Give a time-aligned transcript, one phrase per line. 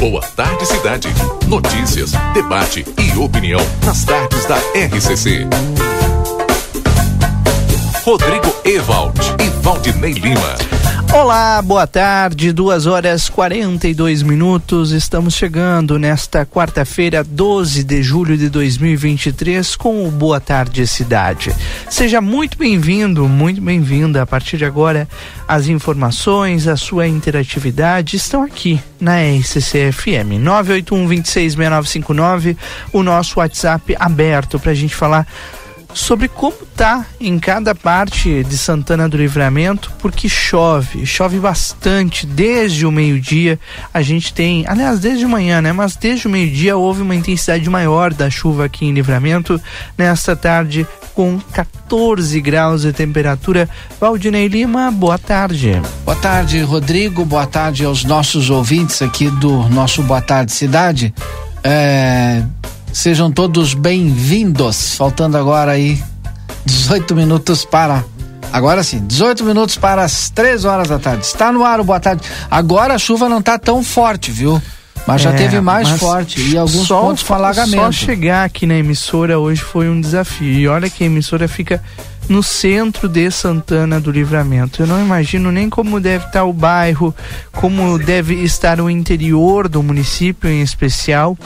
[0.00, 1.08] Boa Tarde Cidade.
[1.46, 5.46] Notícias, debate e opinião nas tardes da RCC.
[8.02, 10.56] Rodrigo Ewald e Valdinei Lima.
[11.12, 14.92] Olá, boa tarde, duas horas 42 minutos.
[14.92, 21.52] Estamos chegando nesta quarta-feira, 12 de julho de 2023, com o Boa Tarde Cidade.
[21.88, 24.22] Seja muito bem-vindo, muito bem-vinda.
[24.22, 25.08] A partir de agora,
[25.48, 32.56] as informações, a sua interatividade estão aqui na RCC-FM 981 266959,
[32.92, 35.26] o nosso WhatsApp aberto para a gente falar
[35.94, 42.86] sobre como tá em cada parte de Santana do Livramento, porque chove, chove bastante desde
[42.86, 43.58] o meio-dia.
[43.92, 45.72] A gente tem, aliás, desde manhã, né?
[45.72, 49.60] Mas desde o meio-dia houve uma intensidade maior da chuva aqui em Livramento
[49.96, 53.68] nesta tarde com 14 graus de temperatura.
[54.00, 55.80] Valdinei Lima, boa tarde.
[56.04, 57.24] Boa tarde, Rodrigo.
[57.24, 61.12] Boa tarde aos nossos ouvintes aqui do nosso Boa Tarde Cidade.
[61.62, 62.42] É,
[62.92, 64.96] Sejam todos bem-vindos.
[64.96, 66.02] Faltando agora aí
[66.64, 68.04] 18 minutos para.
[68.52, 71.24] Agora sim, 18 minutos para as 3 horas da tarde.
[71.24, 72.22] Está no ar boa tarde.
[72.50, 74.60] Agora a chuva não está tão forte, viu?
[75.06, 77.76] Mas já é, teve mais forte e alguns só, pontos com alagamento.
[77.76, 80.52] Só chegar aqui na emissora hoje foi um desafio.
[80.52, 81.82] E olha que a emissora fica
[82.30, 84.82] no centro de Santana do Livramento.
[84.82, 87.12] Eu não imagino nem como deve estar o bairro,
[87.50, 91.36] como deve estar o interior do município em especial.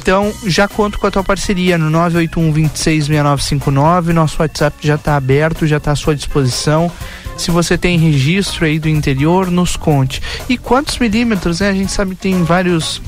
[0.00, 4.12] Então, já conto com a tua parceria no 981 266959.
[4.12, 6.90] Nosso WhatsApp já está aberto, já está à sua disposição.
[7.38, 10.20] Se você tem registro aí do interior, nos conte.
[10.48, 11.70] E quantos milímetros, né?
[11.70, 13.00] A gente sabe que tem vários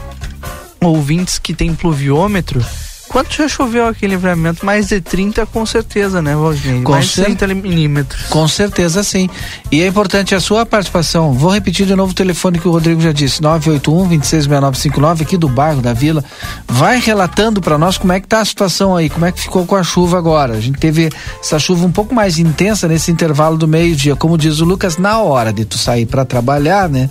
[0.80, 2.64] ouvintes que tem pluviômetro
[3.10, 4.64] Quanto já choveu aqui em livramento?
[4.64, 6.80] Mais de 30 com certeza, né, Valdir?
[6.84, 8.26] Com Mais de 30 milímetros.
[8.28, 9.28] Com certeza, sim.
[9.68, 11.32] E é importante a sua participação.
[11.32, 15.48] Vou repetir de novo o telefone que o Rodrigo já disse: 981 266959 aqui do
[15.48, 16.24] bairro da Vila.
[16.68, 19.66] Vai relatando para nós como é que tá a situação aí, como é que ficou
[19.66, 20.54] com a chuva agora.
[20.54, 21.10] A gente teve
[21.40, 25.18] essa chuva um pouco mais intensa nesse intervalo do meio-dia, como diz o Lucas, na
[25.18, 27.10] hora de tu sair para trabalhar, né?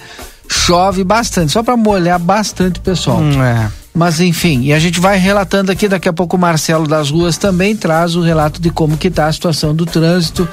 [0.49, 3.19] Chove bastante, só para molhar bastante o pessoal.
[3.19, 3.69] Hum, é.
[3.93, 7.37] Mas enfim, e a gente vai relatando aqui, daqui a pouco o Marcelo das Ruas
[7.37, 10.47] também traz o relato de como que tá a situação do trânsito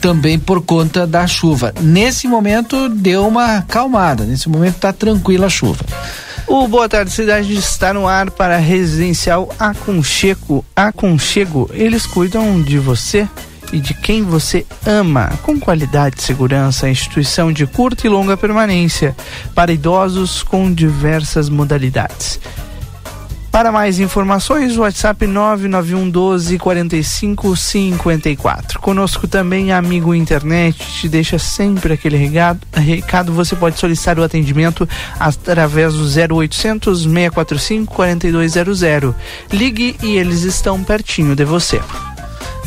[0.00, 1.72] também por conta da chuva.
[1.80, 5.84] Nesse momento deu uma calmada, nesse momento tá tranquila a chuva.
[6.46, 10.64] O Boa Tarde Cidade está no ar para residencial Aconchego.
[10.74, 13.28] Aconchego, eles cuidam de você
[13.70, 19.14] e de quem você ama, com qualidade e segurança, instituição de curta e longa permanência,
[19.54, 22.40] para idosos com diversas modalidades.
[23.58, 28.78] Para mais informações, WhatsApp 991 12 45 54.
[28.78, 32.60] Conosco também, amigo internet, te deixa sempre aquele recado.
[32.72, 33.32] recado.
[33.32, 34.88] Você pode solicitar o atendimento
[35.18, 39.14] através do 0800 645 4200.
[39.52, 41.80] Ligue e eles estão pertinho de você.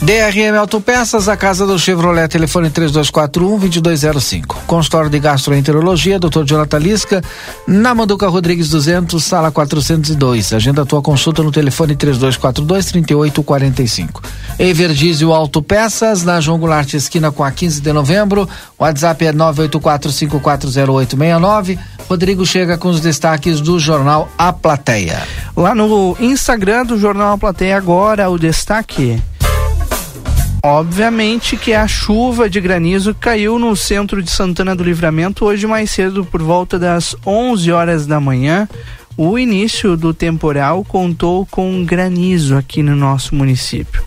[0.01, 4.56] DRM Autopeças, a casa do Chevrolet, telefone 3241-2205.
[4.66, 6.44] Consultório de Gastroenterologia, Dr.
[6.44, 7.22] Jonathan Lisca,
[7.67, 10.53] na Manduca Rodrigues 200, sala 402.
[10.53, 14.23] Agenda a tua consulta no telefone 3242-3845.
[14.57, 18.50] Evergizio Autopeças, na João Goulart, esquina com a 15 de novembro.
[18.79, 21.78] WhatsApp é 984540869.
[22.09, 25.22] Rodrigo chega com os destaques do jornal A Plateia.
[25.56, 29.22] Lá no Instagram do jornal A Plateia, agora o destaque
[30.63, 35.89] Obviamente que a chuva de granizo caiu no centro de Santana do Livramento hoje mais
[35.89, 38.69] cedo, por volta das 11 horas da manhã.
[39.17, 44.03] O início do temporal contou com granizo aqui no nosso município.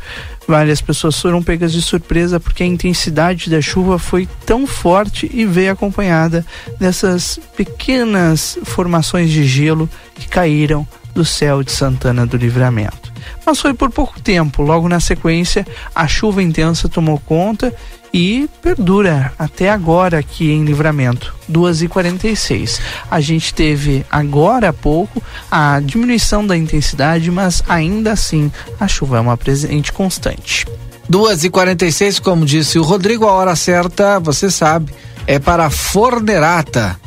[0.46, 5.44] Várias pessoas foram pegas de surpresa porque a intensidade da chuva foi tão forte e
[5.44, 6.46] veio acompanhada
[6.78, 13.13] dessas pequenas formações de gelo que caíram do céu de Santana do Livramento
[13.44, 14.62] mas foi por pouco tempo.
[14.62, 17.74] Logo na sequência, a chuva intensa tomou conta
[18.14, 22.80] e perdura até agora aqui em Livramento, 2h46.
[23.10, 25.20] A gente teve agora há pouco
[25.50, 30.64] a diminuição da intensidade, mas ainda assim a chuva é uma presente constante.
[31.10, 34.94] 2h46, como disse o Rodrigo, a hora certa, você sabe,
[35.26, 37.03] é para Fornerata.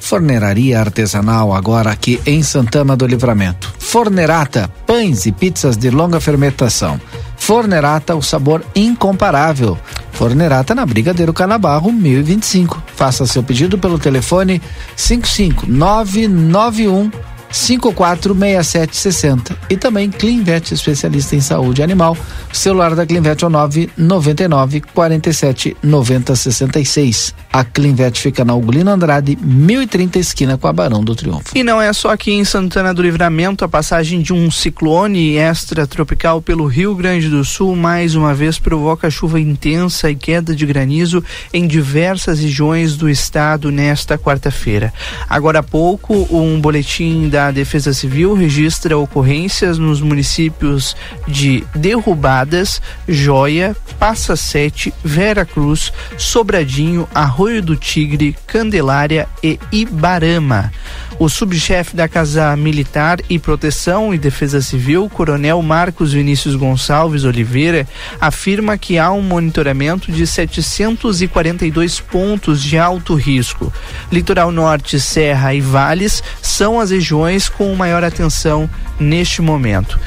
[0.00, 3.72] Forneraria artesanal agora aqui em Santana do Livramento.
[3.78, 6.98] Fornerata, pães e pizzas de longa fermentação.
[7.36, 9.78] Fornerata, o sabor incomparável.
[10.12, 12.82] Fornerata na Brigadeiro Canabarro 1025.
[12.96, 14.60] Faça seu pedido pelo telefone
[14.96, 17.10] 55991
[17.52, 19.54] 546760.
[19.68, 22.16] E também Clinvet, especialista em saúde animal.
[22.52, 27.34] O celular da Clinvet é o 999 47 90 66.
[27.52, 31.50] A Clinvet fica na Ugolino Andrade, 1030 esquina com a Barão do Triunfo.
[31.54, 36.40] E não é só aqui em Santana do Livramento a passagem de um ciclone extratropical
[36.40, 41.24] pelo Rio Grande do Sul mais uma vez provoca chuva intensa e queda de granizo
[41.52, 44.92] em diversas regiões do estado nesta quarta-feira.
[45.28, 50.96] Agora há pouco, um boletim da Defesa Civil registra ocorrências nos municípios
[51.28, 60.72] de Derrubadas, Joia, Passa Sete, Vera Cruz, Sobradinho, Arroio do Tigre, Candelária e Ibarama.
[61.20, 67.86] O subchefe da Casa Militar e Proteção e Defesa Civil, Coronel Marcos Vinícius Gonçalves Oliveira,
[68.18, 73.70] afirma que há um monitoramento de 742 pontos de alto risco.
[74.10, 78.68] Litoral Norte, Serra e Vales são as regiões com maior atenção
[78.98, 79.98] neste momento.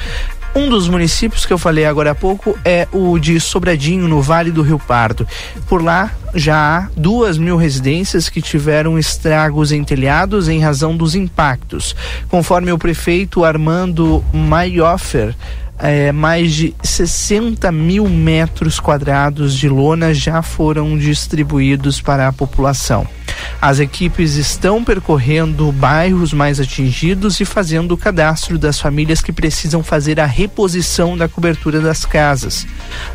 [0.56, 4.52] Um dos municípios que eu falei agora há pouco é o de Sobradinho, no Vale
[4.52, 5.26] do Rio Pardo.
[5.66, 11.16] Por lá já há duas mil residências que tiveram estragos em telhados em razão dos
[11.16, 11.96] impactos.
[12.28, 15.34] Conforme o prefeito Armando Maiofer,
[15.78, 23.06] é, mais de 60 mil metros quadrados de lona já foram distribuídos para a população.
[23.60, 29.82] As equipes estão percorrendo bairros mais atingidos e fazendo o cadastro das famílias que precisam
[29.82, 32.66] fazer a reposição da cobertura das casas.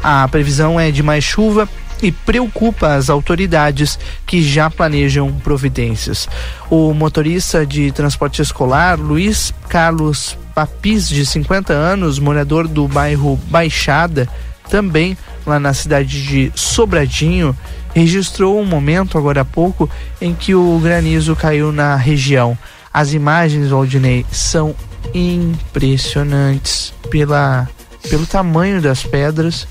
[0.03, 1.69] A previsão é de mais chuva
[2.01, 6.27] e preocupa as autoridades que já planejam providências.
[6.69, 14.27] O motorista de transporte escolar, Luiz Carlos Papis, de 50 anos, morador do bairro Baixada,
[14.69, 17.57] também lá na cidade de Sobradinho,
[17.93, 19.89] registrou um momento agora há pouco
[20.21, 22.57] em que o granizo caiu na região.
[22.93, 24.75] As imagens, Waldinei, são
[25.13, 27.67] impressionantes pela,
[28.09, 29.67] pelo tamanho das pedras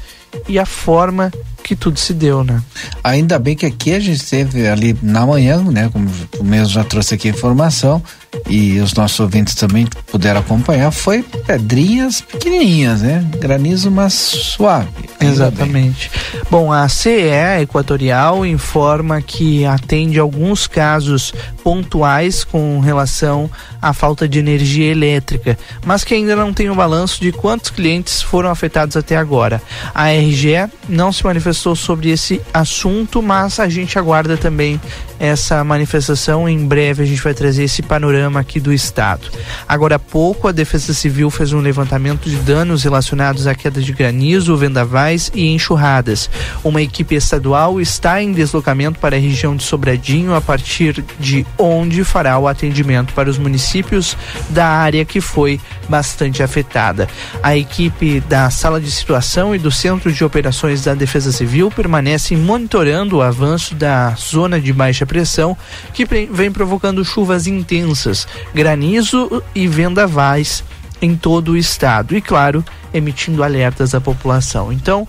[0.49, 1.33] e a forma
[1.69, 2.63] que tudo se deu, né?
[3.05, 5.91] Ainda bem que aqui a gente teve ali na manhã, né?
[5.93, 6.11] Como
[6.41, 8.03] o mesmo já trouxe aqui a informação,
[8.49, 13.25] e os nossos ouvintes também puderam acompanhar, foi pedrinhas pequenininhas, né?
[13.39, 14.89] Granizo, mas suave.
[15.21, 16.11] Exatamente.
[16.33, 16.43] Bem.
[16.51, 23.51] Bom, a CE Equatorial informa que atende alguns casos pontuais com relação
[23.83, 27.71] à falta de energia elétrica, mas que ainda não tem o um balanço de quantos
[27.71, 29.61] clientes foram afetados até agora.
[29.95, 34.81] A RGE não se manifestou sobre esse assunto, mas a gente aguarda também
[35.19, 36.49] essa manifestação.
[36.49, 39.29] Em breve a gente vai trazer esse panorama aqui do estado.
[39.69, 43.93] Agora há pouco a Defesa Civil fez um levantamento de danos relacionados à queda de
[43.93, 46.31] granizo, vendavais e enxurradas.
[46.63, 52.05] Uma equipe estadual está em deslocamento para a região de Sobradinho a partir de onde
[52.05, 54.17] fará o atendimento para os municípios
[54.51, 57.09] da área que foi bastante afetada.
[57.43, 62.37] A equipe da sala de situação e do Centro de Operações da Defesa Civil permanecem
[62.37, 65.57] monitorando o avanço da zona de baixa pressão
[65.93, 70.63] que vem provocando chuvas intensas, granizo e vendavais
[71.03, 72.65] em todo o estado e, claro,
[72.95, 74.73] emitindo alertas à população.
[74.73, 75.07] Então,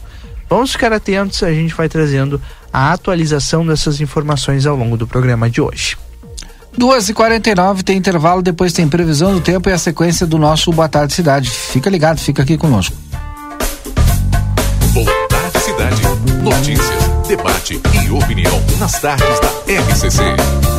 [0.49, 2.41] vamos ficar atentos, a gente vai trazendo
[2.71, 5.97] a atualização dessas informações ao longo do programa de hoje.
[6.77, 10.71] 2 e 49 tem intervalo, depois tem previsão do tempo e a sequência do nosso
[10.71, 11.49] Boa Tarde Cidade.
[11.49, 12.95] Fica ligado, fica aqui conosco.
[14.93, 16.01] Boa Tarde Cidade.
[16.43, 16.98] Notícias,
[17.29, 19.49] debate e opinião nas tardes da
[19.93, 20.78] RCC.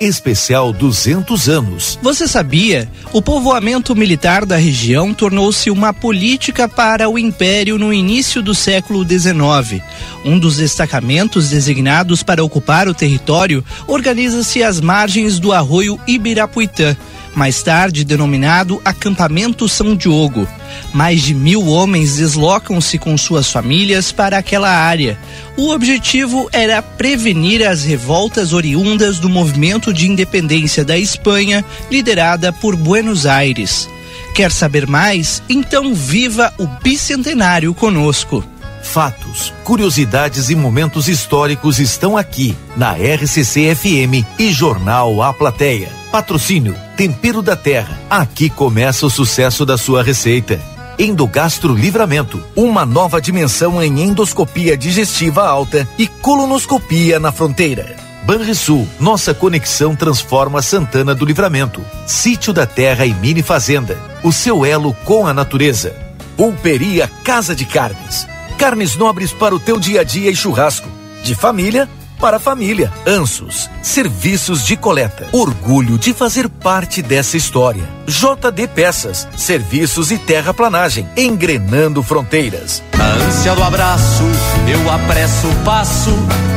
[0.00, 1.98] Especial 200 anos.
[2.00, 2.88] Você sabia?
[3.12, 9.04] O povoamento militar da região tornou-se uma política para o Império no início do século
[9.04, 9.82] XIX.
[10.24, 16.96] Um dos destacamentos designados para ocupar o território organiza-se às margens do arroio Ibirapuitã
[17.38, 20.46] mais tarde denominado Acampamento São Diogo.
[20.92, 25.16] Mais de mil homens deslocam-se com suas famílias para aquela área.
[25.56, 32.74] O objetivo era prevenir as revoltas oriundas do movimento de independência da Espanha, liderada por
[32.74, 33.88] Buenos Aires.
[34.34, 35.40] Quer saber mais?
[35.48, 38.44] Então viva o bicentenário conosco.
[38.82, 45.90] Fatos, curiosidades e momentos históricos estão aqui na RCC FM e Jornal A Plateia.
[46.10, 47.96] Patrocínio Tempero da Terra.
[48.10, 50.60] Aqui começa o sucesso da sua receita.
[50.98, 57.94] Endogastro Livramento, uma nova dimensão em endoscopia digestiva alta e colonoscopia na fronteira.
[58.24, 61.84] Banrisul, nossa conexão transforma Santana do Livramento.
[62.04, 65.94] Sítio da Terra e Mini Fazenda, o seu elo com a natureza.
[66.36, 68.26] Pulperia Casa de Carnes
[68.58, 70.88] Carnes nobres para o teu dia a dia e churrasco.
[71.22, 71.88] De família
[72.18, 72.92] para família.
[73.06, 75.28] Ansos, serviços de coleta.
[75.32, 77.88] Orgulho de fazer parte dessa história.
[78.06, 82.82] JD Peças, serviços e terraplanagem, engrenando fronteiras.
[82.98, 84.24] Na ânsia do abraço,
[84.66, 86.10] eu apresso o passo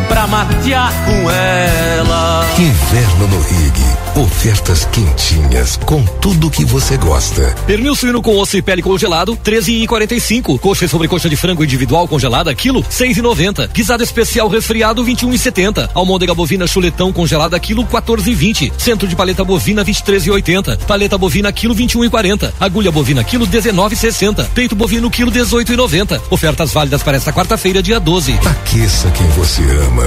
[0.08, 2.46] pra matear com ela.
[2.58, 3.92] Inverno no Rig.
[4.14, 7.56] Ofertas quentinhas com tudo que você gosta.
[7.66, 10.60] Pernil suíno com osso e pele congelado, 13,45.
[10.60, 13.70] Coxa e sobrecoxa de frango individual congelada, quilo, 6,90.
[13.72, 15.92] Guisado especial resfriado, 21,70.
[15.94, 18.74] Almôndega bovina chuletão congelada, quilo, 14,20.
[18.78, 20.80] Centro de paleta bovina, 23,80.
[20.80, 22.52] Paleta bovina, quilo, 21,40.
[22.60, 24.46] Agulha bovina, quilo, 19,60.
[24.54, 26.20] Peito bovino, quilo, 18,90.
[26.32, 28.40] Ofertas válidas para esta quarta-feira, dia 12.
[28.50, 30.06] Aqueça quem você ama.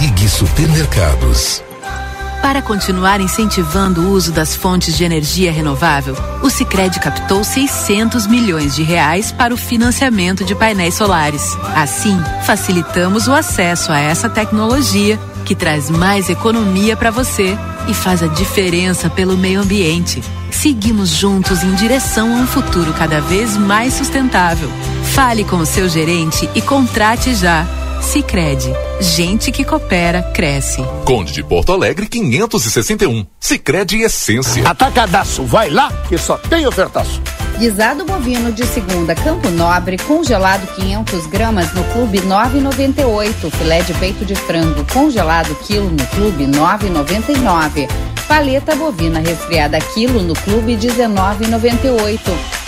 [0.00, 1.62] Rig Supermercados.
[2.42, 8.74] Para continuar incentivando o uso das fontes de energia renovável, o Sicredi captou 600 milhões
[8.74, 11.56] de reais para o financiamento de painéis solares.
[11.76, 15.20] Assim, facilitamos o acesso a essa tecnologia
[15.50, 20.22] que traz mais economia para você e faz a diferença pelo meio ambiente.
[20.48, 24.70] Seguimos juntos em direção a um futuro cada vez mais sustentável.
[25.12, 27.66] Fale com o seu gerente e contrate já.
[28.00, 30.82] Sicredi, gente que coopera cresce.
[31.04, 33.26] Conde de Porto Alegre 561.
[33.38, 34.66] Sicredi Essência.
[34.68, 37.20] Atacadaço, vai lá que só tem ofertaço.
[37.58, 43.50] Guisado bovino de segunda Campo Nobre, congelado 500 gramas no Clube 9,98.
[43.50, 47.86] Filé de peito de frango congelado quilo no Clube 9,99.
[48.26, 52.18] Paleta bovina resfriada quilo no Clube 19,98.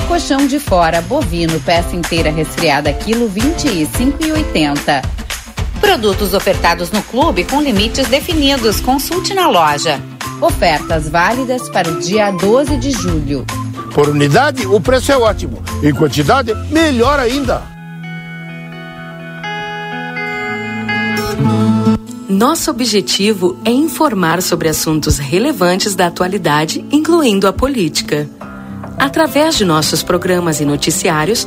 [0.06, 5.21] Colchão de fora bovino peça inteira resfriada quilo 25,80.
[5.82, 8.80] Produtos ofertados no clube com limites definidos.
[8.80, 10.00] Consulte na loja.
[10.40, 13.44] Ofertas válidas para o dia 12 de julho.
[13.92, 15.62] Por unidade, o preço é ótimo.
[15.82, 17.62] Em quantidade, melhor ainda.
[22.28, 28.26] Nosso objetivo é informar sobre assuntos relevantes da atualidade, incluindo a política.
[28.96, 31.46] Através de nossos programas e noticiários,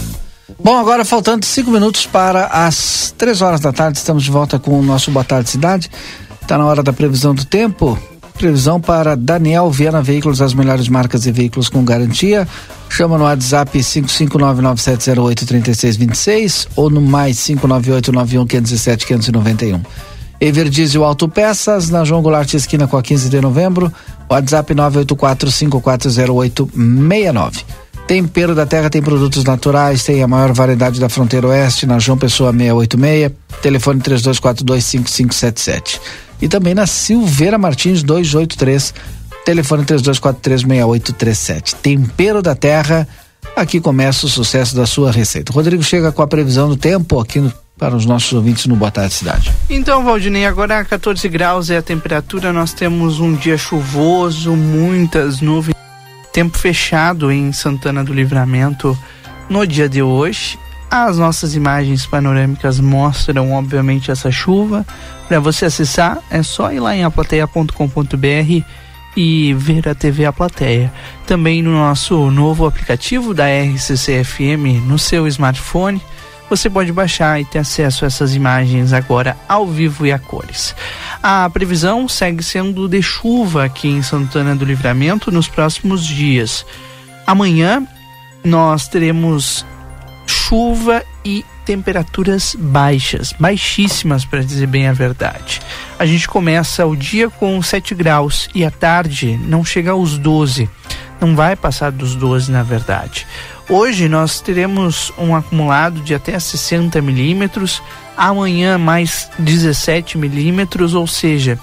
[0.63, 4.79] Bom, agora faltando cinco minutos para as três horas da tarde, estamos de volta com
[4.79, 5.89] o nosso Boa Tarde Cidade.
[6.39, 7.97] Está na hora da previsão do tempo.
[8.37, 12.47] Previsão para Daniel Viana Veículos, as melhores marcas e veículos com garantia.
[12.89, 19.81] Chama no WhatsApp 55997083626 ou no mais 59891517591.
[20.39, 23.91] Everdiesel Autopeças, na João Goulart esquina com a 15 de novembro.
[24.29, 27.63] WhatsApp 984540869.
[28.11, 32.17] Tempero da Terra tem produtos naturais, tem a maior variedade da fronteira oeste, na João
[32.17, 35.97] Pessoa 686, telefone 32425577.
[36.41, 38.93] E também na Silveira Martins 283,
[39.45, 41.75] telefone 32436837.
[41.81, 43.07] Tempero da Terra,
[43.55, 45.53] aqui começa o sucesso da sua receita.
[45.53, 48.91] Rodrigo chega com a previsão do tempo aqui no, para os nossos ouvintes no Boa
[48.91, 49.53] Tarde Cidade.
[49.69, 55.79] Então, Valdinei, agora 14 graus é a temperatura, nós temos um dia chuvoso, muitas nuvens
[56.31, 58.97] tempo fechado em Santana do Livramento
[59.49, 60.57] no dia de hoje.
[60.89, 64.85] As nossas imagens panorâmicas mostram, obviamente, essa chuva.
[65.27, 68.65] Para você acessar, é só ir lá em aplateia.com.br
[69.15, 70.91] e ver a TV A Plateia.
[71.25, 76.01] Também no nosso novo aplicativo da RCC FM no seu smartphone
[76.51, 80.75] você pode baixar e ter acesso a essas imagens agora ao vivo e a cores.
[81.23, 86.65] A previsão segue sendo de chuva aqui em Santana do Livramento nos próximos dias.
[87.25, 87.87] Amanhã
[88.43, 89.65] nós teremos
[90.27, 95.61] chuva e temperaturas baixas, baixíssimas para dizer bem a verdade.
[95.97, 100.69] A gente começa o dia com 7 graus e à tarde não chega aos 12.
[101.21, 103.27] Não vai passar dos 12 na verdade.
[103.69, 107.81] Hoje nós teremos um acumulado de até 60 milímetros,
[108.17, 111.59] amanhã mais 17 milímetros, ou seja,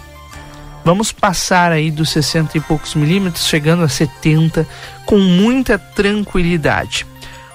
[0.84, 4.64] vamos passar aí dos 60 e poucos milímetros, chegando a 70
[5.04, 7.04] com muita tranquilidade.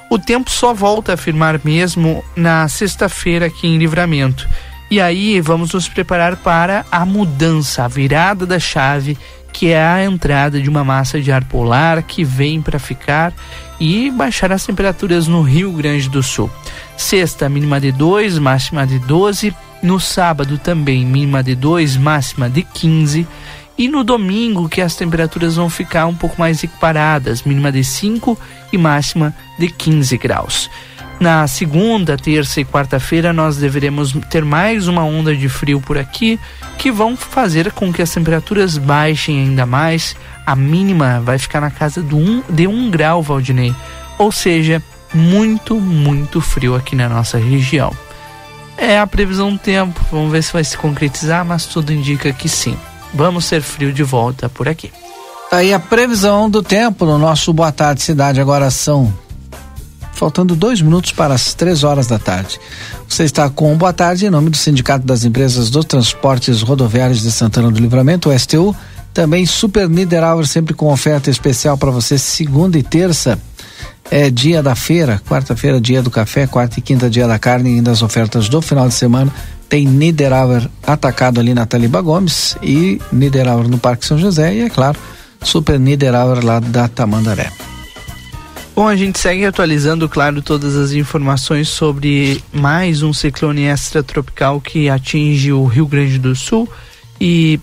[0.10, 4.48] O tempo só volta a firmar mesmo na sexta-feira aqui em Livramento.
[4.92, 9.18] E aí vamos nos preparar para a mudança, a virada da chave,
[9.54, 13.32] que é a entrada de uma massa de ar polar que vem para ficar
[13.80, 16.50] e baixar as temperaturas no Rio Grande do Sul.
[16.98, 19.56] Sexta, mínima de 2, máxima de 12.
[19.84, 23.28] No sábado também, mínima de 2, máxima de 15.
[23.78, 28.38] E no domingo, que as temperaturas vão ficar um pouco mais equiparadas, mínima de 5
[28.72, 30.70] e máxima de 15 graus.
[31.24, 36.38] Na segunda, terça e quarta-feira nós deveremos ter mais uma onda de frio por aqui,
[36.78, 40.18] que vão fazer com que as temperaturas baixem ainda mais.
[40.46, 43.74] A mínima vai ficar na casa do um, de 1 um grau, Valdinei.
[44.18, 47.96] Ou seja, muito, muito frio aqui na nossa região.
[48.78, 52.50] É a previsão do tempo, vamos ver se vai se concretizar, mas tudo indica que
[52.50, 52.78] sim.
[53.14, 54.92] Vamos ser frio de volta por aqui.
[55.50, 58.42] Tá aí a previsão do tempo no nosso Boa Tarde Cidade.
[58.42, 59.23] Agora são
[60.24, 62.58] faltando dois minutos para as três horas da tarde.
[63.10, 67.30] Você está com Boa Tarde em nome do Sindicato das Empresas dos Transportes Rodoviários de
[67.30, 68.74] Santana do Livramento, o STU.
[69.14, 73.38] Também Super Niederauer, sempre com oferta especial para você, segunda e terça.
[74.10, 77.76] É dia da feira, quarta-feira, dia do café, quarta e quinta, dia da carne, e
[77.76, 79.30] ainda as ofertas do final de semana.
[79.68, 84.70] Tem Niederauer atacado ali na Taliba Gomes e Niederauer no Parque São José, e é
[84.70, 84.98] claro,
[85.42, 87.52] Super Niederauer lá da Tamandaré.
[88.76, 94.90] Bom, a gente segue atualizando, claro, todas as informações sobre mais um ciclone extratropical que
[94.90, 96.68] atinge o Rio Grande do Sul
[97.22, 97.60] e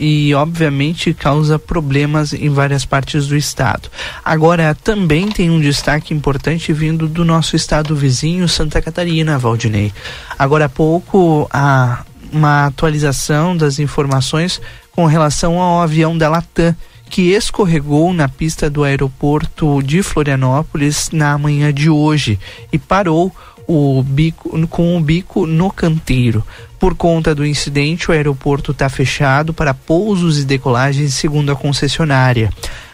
[0.00, 3.90] e obviamente causa problemas em várias partes do estado.
[4.24, 9.92] Agora também tem um destaque importante vindo do nosso estado vizinho, Santa Catarina, Valdinei.
[10.38, 14.58] Agora há pouco há uma atualização das informações
[14.90, 16.74] com relação ao avião da Latam
[17.14, 22.40] que escorregou na pista do aeroporto de Florianópolis na manhã de hoje
[22.72, 23.32] e parou
[23.68, 26.44] o bico, com o bico no canteiro.
[26.76, 32.50] Por conta do incidente, o aeroporto está fechado para pousos e decolagens, segundo a concessionária.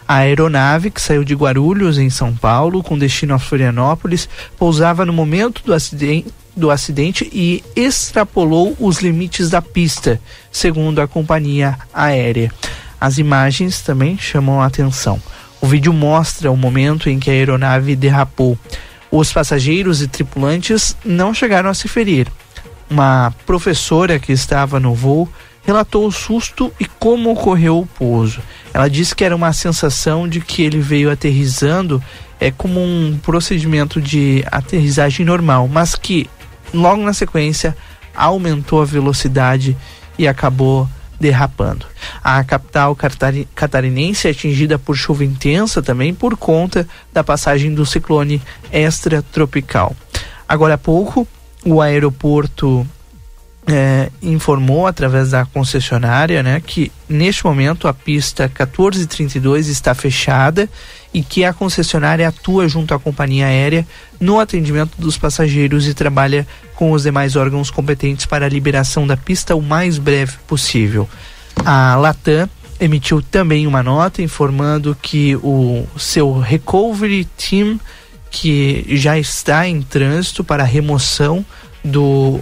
[0.07, 5.11] A aeronave, que saiu de Guarulhos, em São Paulo, com destino a Florianópolis, pousava no
[5.11, 12.51] momento do acidente, do acidente e extrapolou os limites da pista, segundo a companhia aérea.
[13.01, 15.19] As imagens também chamam a atenção.
[15.59, 18.55] O vídeo mostra o momento em que a aeronave derrapou.
[19.09, 22.27] Os passageiros e tripulantes não chegaram a se ferir.
[22.87, 25.27] Uma professora que estava no voo
[25.63, 28.39] relatou o susto e como ocorreu o pouso.
[28.71, 32.01] Ela disse que era uma sensação de que ele veio aterrizando
[32.39, 36.29] é como um procedimento de aterrissagem normal, mas que
[36.73, 37.75] logo na sequência
[38.15, 39.75] aumentou a velocidade
[40.17, 40.87] e acabou
[41.21, 41.85] derrapando.
[42.23, 42.97] A capital
[43.55, 49.95] catarinense é atingida por chuva intensa também por conta da passagem do ciclone extratropical.
[50.49, 51.27] Agora há pouco,
[51.63, 52.85] o aeroporto
[53.67, 60.67] é, informou através da concessionária né, que neste momento a pista 1432 está fechada
[61.13, 63.85] e que a concessionária atua junto à companhia aérea
[64.19, 69.17] no atendimento dos passageiros e trabalha com os demais órgãos competentes para a liberação da
[69.17, 71.07] pista o mais breve possível.
[71.63, 77.79] A Latam emitiu também uma nota informando que o seu recovery team
[78.31, 81.45] que já está em trânsito para remoção
[81.83, 82.39] do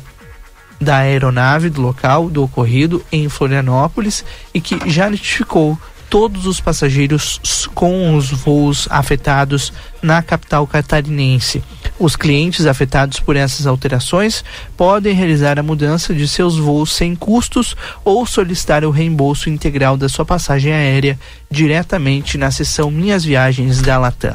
[0.80, 5.78] da aeronave do local do ocorrido em Florianópolis e que já notificou
[6.10, 11.62] todos os passageiros com os voos afetados na capital catarinense.
[12.00, 14.44] Os clientes afetados por essas alterações
[14.76, 20.10] podem realizar a mudança de seus voos sem custos ou solicitar o reembolso integral da
[20.10, 21.20] sua passagem aérea
[21.52, 24.34] diretamente na seção Minhas Viagens da Latam.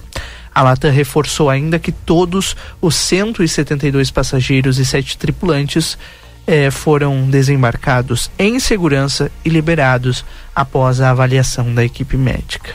[0.54, 5.98] A Latam reforçou ainda que todos os 172 passageiros e sete tripulantes
[6.46, 12.74] eh, foram desembarcados em segurança e liberados após a avaliação da equipe médica.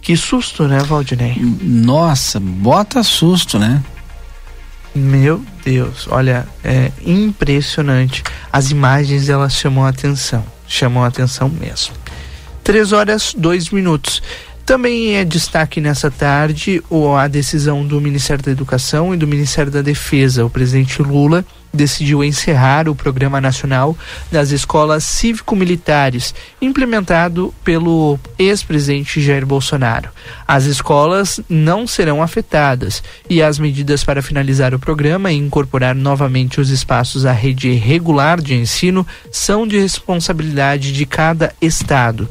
[0.00, 1.36] Que susto, né, Valdinei?
[1.62, 3.82] Nossa, bota susto, né?
[4.94, 8.22] Meu Deus, olha, é impressionante.
[8.52, 11.94] As imagens elas chamam a atenção, chamam a atenção mesmo.
[12.64, 14.22] Três horas, dois minutos.
[14.68, 16.82] Também é destaque nessa tarde
[17.18, 20.44] a decisão do Ministério da Educação e do Ministério da Defesa.
[20.44, 23.96] O presidente Lula decidiu encerrar o Programa Nacional
[24.30, 30.10] das Escolas Cívico-Militares, implementado pelo ex-presidente Jair Bolsonaro.
[30.46, 36.60] As escolas não serão afetadas e as medidas para finalizar o programa e incorporar novamente
[36.60, 42.28] os espaços à rede regular de ensino são de responsabilidade de cada estado.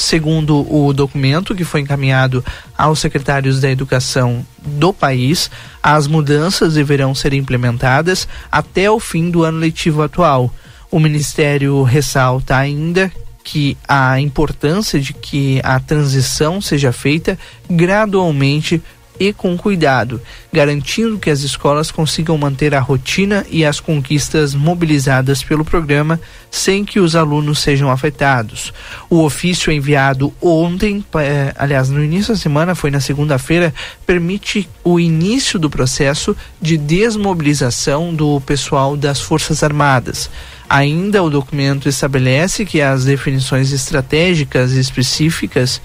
[0.00, 2.44] Segundo o documento que foi encaminhado
[2.78, 5.50] aos secretários da educação do país,
[5.82, 10.54] as mudanças deverão ser implementadas até o fim do ano letivo atual.
[10.88, 13.10] O Ministério ressalta ainda
[13.42, 17.36] que a importância de que a transição seja feita
[17.68, 18.80] gradualmente
[19.18, 20.20] e com cuidado,
[20.52, 26.84] garantindo que as escolas consigam manter a rotina e as conquistas mobilizadas pelo programa sem
[26.84, 28.72] que os alunos sejam afetados.
[29.10, 33.74] O ofício enviado ontem, eh, aliás, no início da semana, foi na segunda-feira,
[34.06, 40.30] permite o início do processo de desmobilização do pessoal das Forças Armadas.
[40.68, 45.80] Ainda o documento estabelece que as definições estratégicas específicas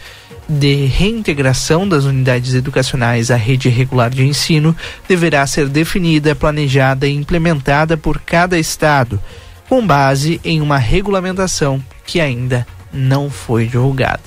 [0.48, 4.76] de reintegração das unidades educacionais à rede regular de ensino
[5.08, 9.22] deverá ser definida, planejada e implementada por cada estado,
[9.70, 14.22] com base em uma regulamentação que ainda não foi divulgada.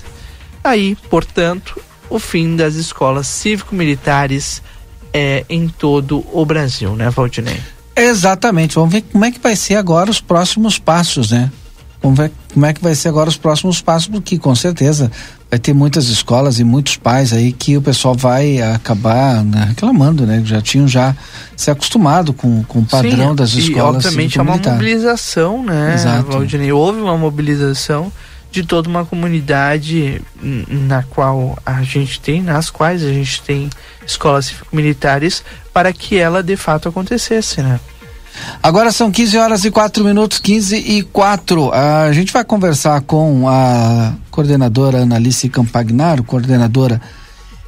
[0.64, 4.62] Aí, portanto, o fim das escolas cívico-militares
[5.12, 7.60] é em todo o Brasil, né, Valdinei?
[7.94, 8.74] Exatamente.
[8.74, 11.50] Vamos ver como é que vai ser agora os próximos passos, né?
[12.02, 15.10] Vamos ver como é que vai ser agora os próximos passos, porque com certeza
[15.50, 20.26] vai ter muitas escolas e muitos pais aí que o pessoal vai acabar né, reclamando,
[20.26, 20.42] né?
[20.44, 21.14] Já tinham já
[21.56, 24.04] se acostumado com, com o padrão Sim, das escolas.
[24.04, 26.32] E obviamente é uma mobilização, né, Exato.
[26.32, 26.72] Valdinei?
[26.72, 28.12] Houve uma mobilização
[28.50, 30.20] de toda uma comunidade
[30.68, 33.68] na qual a gente tem, nas quais a gente tem
[34.06, 37.78] escolas militares para que ela de fato acontecesse, né?
[38.62, 41.72] Agora são 15 horas e 4 minutos, 15 e 4.
[41.72, 47.00] A gente vai conversar com a coordenadora Analice Campagnaro, coordenadora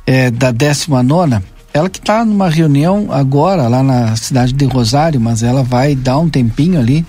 [0.07, 1.39] eh, da 19.
[1.73, 6.19] Ela que está numa reunião agora lá na cidade de Rosário, mas ela vai dar
[6.19, 7.07] um tempinho ali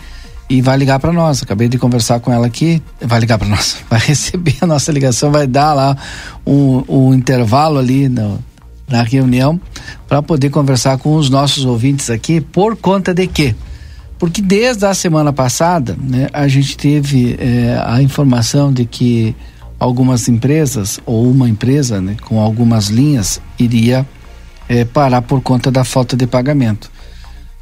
[0.50, 1.42] e vai ligar para nós.
[1.42, 2.82] Acabei de conversar com ela aqui.
[3.02, 5.96] Vai ligar para nós, vai receber a nossa ligação, vai dar lá
[6.46, 8.40] um, um intervalo ali no,
[8.90, 9.60] na reunião
[10.08, 13.56] para poder conversar com os nossos ouvintes aqui por conta de quê?
[14.18, 19.34] Porque desde a semana passada, né, a gente teve eh, a informação de que
[19.80, 24.06] algumas empresas ou uma empresa né, com algumas linhas iria
[24.68, 26.92] eh, parar por conta da falta de pagamento.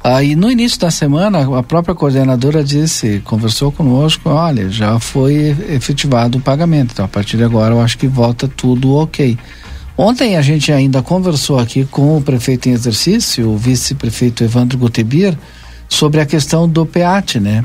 [0.02, 6.38] Aí no início da semana a própria coordenadora disse, conversou conosco, olha, já foi efetivado
[6.38, 6.92] o pagamento.
[6.92, 9.36] Então a partir de agora eu acho que volta tudo ok.
[10.00, 15.36] Ontem a gente ainda conversou aqui com o prefeito em exercício, o vice-prefeito Evandro Gotebir,
[15.88, 17.64] sobre a questão do PEAT, né?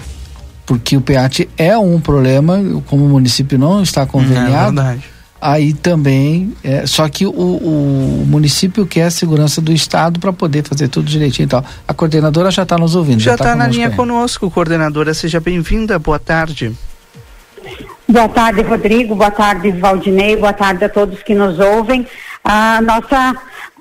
[0.65, 4.79] Porque o PEAT é um problema, como o município não está conveniado.
[4.79, 5.03] É verdade.
[5.39, 10.63] Aí também, é, só que o, o, município quer a segurança do Estado para poder
[10.63, 11.63] fazer tudo direitinho e tal.
[11.87, 13.19] A coordenadora já está nos ouvindo.
[13.19, 13.95] Já está tá na linha aí.
[13.95, 15.13] conosco, coordenadora.
[15.13, 15.99] Seja bem-vinda.
[15.99, 16.73] Boa tarde.
[18.13, 19.15] Boa tarde, Rodrigo.
[19.15, 20.35] Boa tarde, Valdinei.
[20.35, 22.05] Boa tarde a todos que nos ouvem.
[22.43, 23.35] A nossa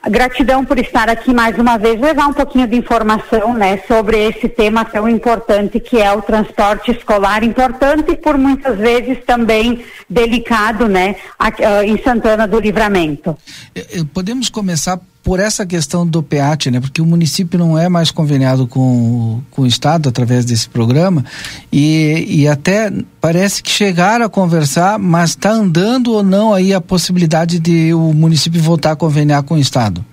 [0.08, 4.48] Gratidão por estar aqui mais uma vez, levar um pouquinho de informação, né, sobre esse
[4.48, 10.88] tema tão importante que é o transporte escolar, importante e por muitas vezes também delicado,
[10.88, 13.38] né, uh, em Santana do Livramento.
[13.76, 16.80] Eh, eh, podemos começar por essa questão do PEAT, né?
[16.80, 21.24] Porque o município não é mais conveniado com, com o Estado através desse programa
[21.72, 26.80] e, e até parece que chegaram a conversar, mas está andando ou não aí a
[26.80, 30.04] possibilidade de o município voltar a conveniar com o Estado?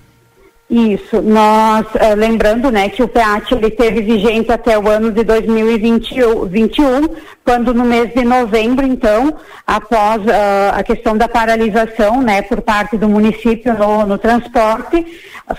[0.69, 5.23] Isso, nós, uh, lembrando, né, que o PEAT ele teve vigente até o ano de
[5.23, 7.07] 2021,
[7.43, 12.97] quando no mês de novembro, então, após uh, a questão da paralisação, né, por parte
[12.97, 15.03] do município no, no transporte,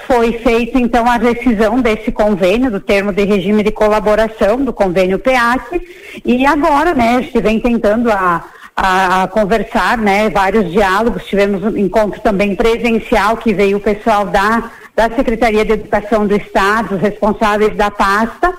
[0.06, 5.18] foi feita, então, a rescisão desse convênio, do termo de regime de colaboração do convênio
[5.18, 5.82] PEAT,
[6.24, 8.44] e agora, né, gente vem tentando a,
[8.76, 14.70] a, conversar, né, vários diálogos, tivemos um encontro também presencial que veio o pessoal da
[15.00, 18.52] da Secretaria de Educação do Estado, os responsáveis da pasta,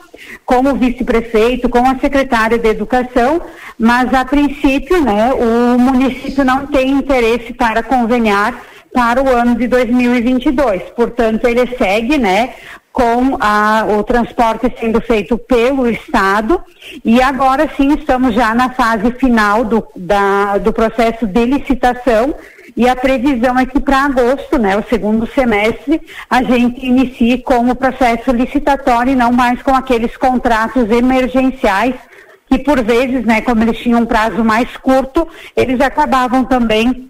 [0.44, 3.40] com o vice-prefeito, com a secretária de Educação,
[3.78, 8.60] mas a princípio, né, o município não tem interesse para conveniar
[8.92, 10.82] para o ano de 2022.
[10.96, 12.56] Portanto, ele segue, né,
[12.92, 16.60] com a, o transporte sendo feito pelo Estado
[17.06, 22.34] e agora sim estamos já na fase final do, da, do processo de licitação
[22.76, 27.70] e a previsão é que para agosto, né, o segundo semestre, a gente inicie com
[27.70, 31.96] o processo licitatório e não mais com aqueles contratos emergenciais
[32.52, 37.10] que por vezes, né, como eles tinham um prazo mais curto, eles acabavam também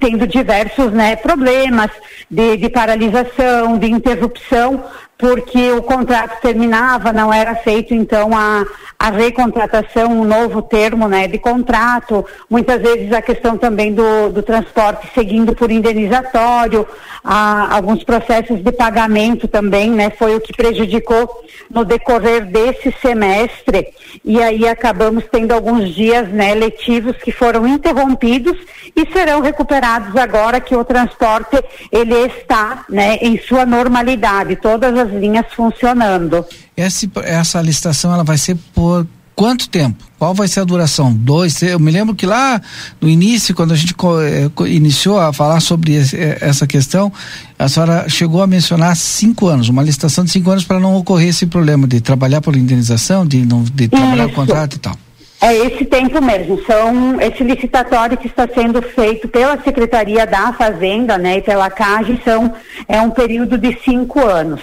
[0.00, 1.90] tendo diversos né, problemas
[2.28, 4.84] de, de, paralisação, de interrupção,
[5.20, 8.64] porque o contrato terminava, não era feito então a,
[8.98, 14.42] a recontratação, um novo termo né, de contrato, muitas vezes a questão também do, do
[14.42, 16.88] transporte seguindo por indenizatório,
[17.22, 21.28] a, alguns processos de pagamento também, né, foi o que prejudicou
[21.70, 23.88] no decorrer desse semestre,
[24.24, 28.56] e aí acabamos tendo alguns dias né, letivos que foram interrompidos
[28.96, 35.09] e serão recuperados agora que o transporte ele está né, em sua normalidade, todas as
[35.12, 36.44] linhas funcionando.
[36.76, 39.06] Esse, essa licitação ela vai ser por
[39.40, 40.04] quanto tempo?
[40.18, 41.14] Qual vai ser a duração?
[41.14, 41.62] Dois?
[41.62, 42.60] Eu me lembro que lá
[43.00, 47.10] no início, quando a gente eh, iniciou a falar sobre esse, eh, essa questão,
[47.58, 51.28] a senhora chegou a mencionar cinco anos, uma licitação de cinco anos para não ocorrer
[51.28, 54.94] esse problema de trabalhar por indenização, de não de trabalhar o contrato e tal.
[55.42, 61.16] É esse tempo mesmo, são esse licitatório que está sendo feito pela Secretaria da Fazenda,
[61.16, 62.52] né, e pela CAGE, são
[62.86, 64.60] é um período de cinco anos,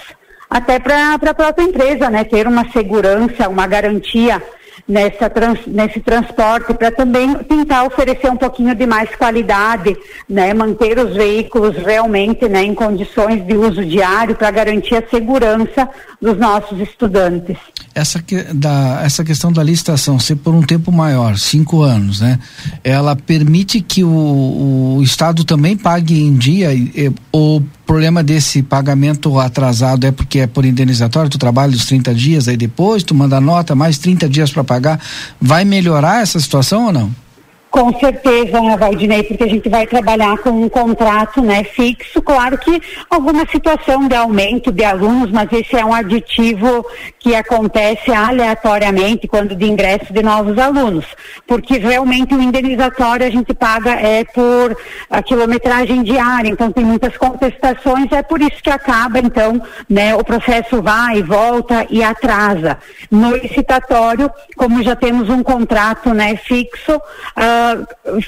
[0.49, 4.41] até para a própria empresa, né, ter uma segurança, uma garantia
[4.88, 9.95] nessa trans, nesse transporte para também tentar oferecer um pouquinho de mais qualidade,
[10.29, 15.89] né, manter os veículos realmente, né, em condições de uso diário para garantir a segurança
[16.21, 17.57] dos nossos estudantes.
[17.93, 22.39] Essa, que, da, essa questão da licitação ser por um tempo maior, cinco anos, né?
[22.83, 29.39] Ela permite que o, o Estado também pague em dia e, ou problema desse pagamento
[29.39, 33.39] atrasado é porque é por indenizatório, tu trabalha os 30 dias, aí depois tu manda
[33.39, 35.00] nota, mais 30 dias para pagar.
[35.41, 37.26] Vai melhorar essa situação ou não?
[37.69, 42.21] Com certeza, né, Valdinei, porque a gente vai trabalhar com um contrato né, fixo.
[42.21, 46.86] Claro que alguma situação de aumento de alunos, mas esse é um aditivo
[47.19, 51.06] que acontece aleatoriamente quando de ingresso de novos alunos.
[51.45, 54.75] Porque realmente o indenizatório a gente paga é por
[55.10, 60.23] a quilometragem diária, então tem muitas contestações, é por isso que acaba, então, né, o
[60.23, 62.77] processo vai volta e atrasa.
[63.12, 67.56] No licitatório, como já temos um contrato né, fixo, uh,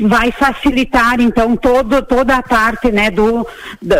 [0.01, 3.47] vai facilitar então todo, toda a parte né, do,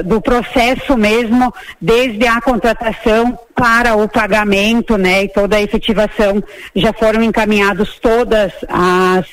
[0.06, 6.44] do processo mesmo, desde a contratação para o pagamento né, e toda a efetivação.
[6.76, 9.26] Já foram encaminhados todas as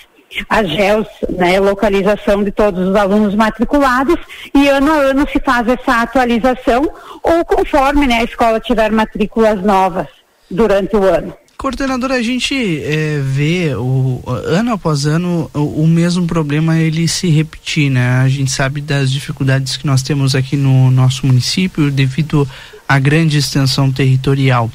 [0.49, 4.17] as GELs, né, localização de todos os alunos matriculados
[4.55, 6.91] e ano a ano se faz essa atualização
[7.23, 10.09] ou conforme né, a escola tiver matrículas novas
[10.51, 11.35] durante o ano.
[11.59, 17.29] Coordenadora, a gente é, vê o, ano após ano o, o, mesmo problema ele se
[17.29, 18.19] repetir, né?
[18.19, 22.47] A gente sabe das dificuldades que nós temos aqui no nosso município devido
[22.87, 24.71] à grande extensão territorial.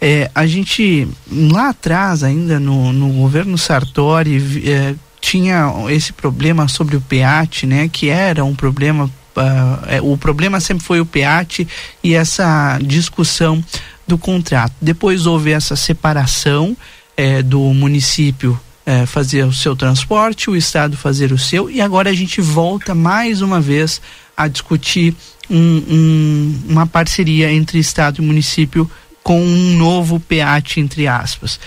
[0.00, 6.96] É, a gente lá atrás, ainda no, no governo Sartori, é, tinha esse problema sobre
[6.96, 7.88] o PEAT, né?
[7.88, 9.04] Que era um problema,
[9.36, 11.66] uh, o problema sempre foi o PEAT
[12.02, 13.62] e essa discussão
[14.10, 14.74] do contrato.
[14.80, 16.76] Depois houve essa separação
[17.16, 22.10] é, do município é, fazer o seu transporte, o estado fazer o seu, e agora
[22.10, 24.00] a gente volta mais uma vez
[24.36, 25.14] a discutir
[25.48, 28.90] um, um, uma parceria entre Estado e município
[29.22, 31.60] com um novo PEAT, entre aspas.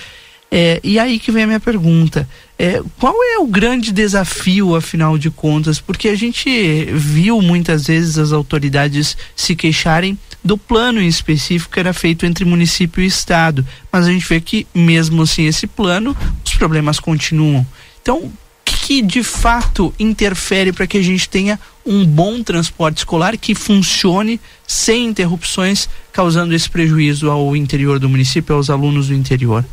[0.52, 2.28] É, e aí que vem a minha pergunta.
[2.58, 5.80] É, qual é o grande desafio, afinal de contas?
[5.80, 11.80] Porque a gente viu muitas vezes as autoridades se queixarem do plano em específico que
[11.80, 16.16] era feito entre município e estado, mas a gente vê que mesmo assim esse plano,
[16.46, 17.66] os problemas continuam.
[18.02, 18.32] Então, o
[18.64, 23.56] que, que de fato interfere para que a gente tenha um bom transporte escolar que
[23.56, 29.66] funcione sem interrupções, causando esse prejuízo ao interior do município, aos alunos do interior?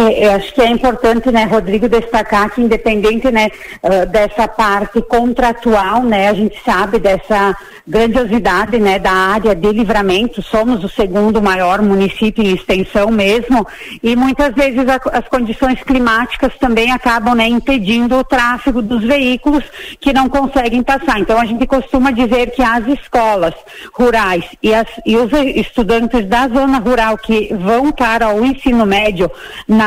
[0.00, 3.50] É, acho que é importante, né, Rodrigo, destacar que independente, né,
[3.82, 10.40] uh, dessa parte contratual, né, a gente sabe dessa grandiosidade, né, da área de livramento,
[10.40, 13.66] somos o segundo maior município em extensão mesmo,
[14.00, 19.64] e muitas vezes a, as condições climáticas também acabam, né, impedindo o tráfego dos veículos
[19.98, 21.18] que não conseguem passar.
[21.18, 23.54] Então a gente costuma dizer que as escolas
[23.92, 29.28] rurais e, as, e os estudantes da zona rural que vão para o ensino médio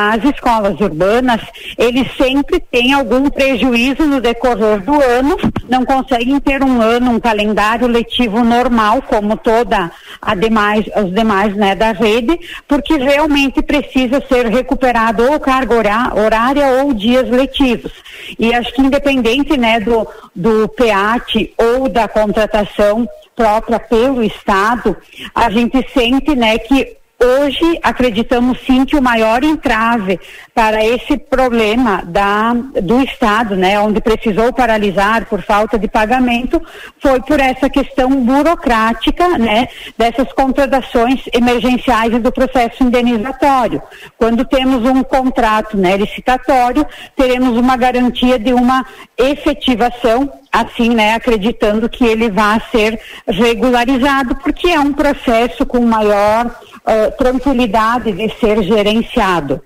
[0.01, 1.41] nas escolas urbanas,
[1.77, 5.37] eles sempre têm algum prejuízo no decorrer do ano,
[5.69, 11.55] não conseguem ter um ano, um calendário letivo normal, como toda a demais, os demais
[11.55, 15.75] né, da rede, porque realmente precisa ser recuperado ou carga
[16.15, 17.91] horária ou dias letivos.
[18.39, 24.97] E acho que independente né, do, do PEAT ou da contratação própria pelo Estado,
[25.33, 30.19] a gente sente né, que Hoje, acreditamos sim que o maior entrave
[30.53, 36.61] para esse problema da, do Estado, né, onde precisou paralisar por falta de pagamento,
[36.99, 43.81] foi por essa questão burocrática, né, dessas contratações emergenciais e do processo indenizatório.
[44.17, 46.85] Quando temos um contrato né, licitatório,
[47.15, 48.85] teremos uma garantia de uma
[49.17, 56.45] efetivação assim, né, acreditando que ele vai ser regularizado, porque é um processo com maior
[56.45, 59.61] uh, tranquilidade de ser gerenciado.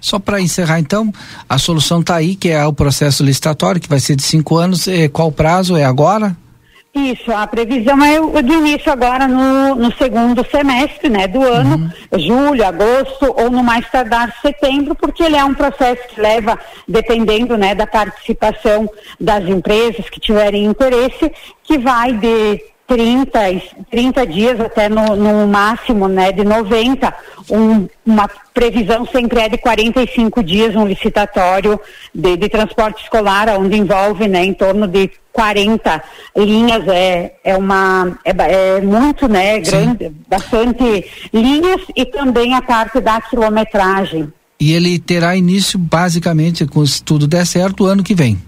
[0.00, 1.12] Só para encerrar, então,
[1.48, 4.86] a solução está aí, que é o processo licitatório, que vai ser de cinco anos.
[4.86, 5.76] E qual prazo?
[5.76, 6.36] É agora?
[6.96, 11.92] Isso, a previsão é o de início agora no, no segundo semestre né, do ano,
[12.10, 12.18] uhum.
[12.18, 16.58] julho, agosto ou no mais tardar setembro, porque ele é um processo que leva,
[16.88, 18.88] dependendo né, da participação
[19.20, 21.30] das empresas que tiverem interesse,
[21.64, 23.38] que vai de 30,
[23.90, 27.12] 30 dias até no, no máximo né, de 90,
[27.50, 31.80] um, uma previsão sempre é de 45 dias um licitatório
[32.14, 36.02] de, de transporte escolar, onde envolve né, em torno de 40
[36.36, 38.30] linhas, é, é, uma, é,
[38.76, 40.16] é muito né, grande, Sim.
[40.28, 44.32] bastante linhas e também a parte da quilometragem.
[44.58, 48.40] E ele terá início basicamente, se tudo der certo, o ano que vem.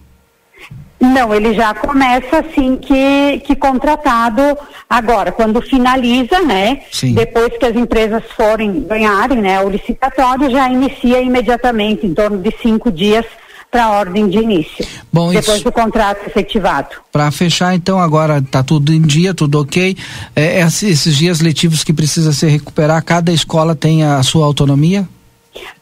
[1.01, 4.43] Não, ele já começa assim que, que contratado
[4.91, 6.81] agora, quando finaliza, né?
[6.91, 7.15] Sim.
[7.15, 9.61] Depois que as empresas forem ganharem, né?
[9.61, 13.25] O licitatório já inicia imediatamente, em torno de cinco dias
[13.71, 14.85] para a ordem de início.
[15.13, 15.65] Bom, depois isso...
[15.65, 16.97] do contrato efetivado.
[17.13, 19.97] Para fechar, então, agora está tudo em dia, tudo ok.
[20.35, 25.07] É, esses dias letivos que precisa se recuperar, cada escola tem a sua autonomia?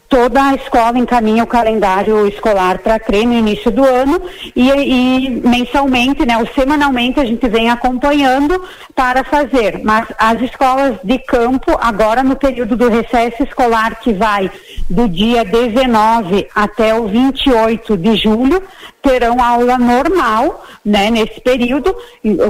[0.09, 4.21] Toda a escola encaminha o calendário escolar para CRE no início do ano
[4.55, 8.63] e, e, mensalmente, né, ou semanalmente a gente vem acompanhando
[8.95, 9.81] para fazer.
[9.85, 14.51] Mas as escolas de campo, agora no período do recesso escolar que vai
[14.89, 18.63] do dia 19 até o 28 de julho,
[19.07, 21.95] terão aula normal, né, nesse período,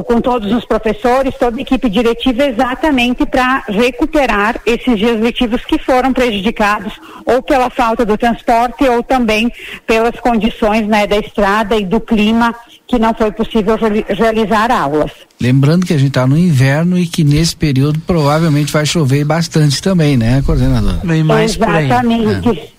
[0.07, 5.79] com todos os professores, toda a equipe diretiva, exatamente para recuperar esses dias letivos que
[5.79, 6.95] foram prejudicados
[7.27, 9.53] ou pela falta do transporte ou também
[9.87, 12.55] pelas condições, né, da estrada e do clima
[12.87, 13.77] que não foi possível
[14.09, 15.11] realizar aulas.
[15.41, 19.83] Lembrando que a gente está no inverno e que nesse período provavelmente vai chover bastante
[19.83, 21.05] também, né, coordenador?
[21.05, 22.76] Bem mais Exatamente.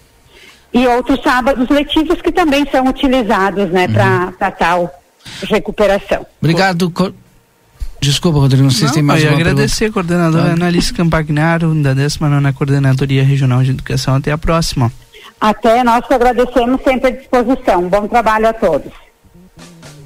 [0.73, 3.93] E outros sábados letivos que também são utilizados, né, uhum.
[3.93, 5.01] para tal
[5.43, 6.25] recuperação.
[6.41, 6.89] Obrigado.
[6.91, 7.12] Co...
[7.99, 9.93] Desculpa, Rodrigo, não sei não, se tem mais uma agradecer, pergunta.
[9.93, 10.53] coordenador tá.
[10.53, 14.15] Analista Campagnaro, da 19 Coordenadoria Regional de Educação.
[14.15, 14.91] Até a próxima.
[15.41, 17.89] Até, nós que agradecemos sempre à disposição.
[17.89, 18.91] Bom trabalho a todos.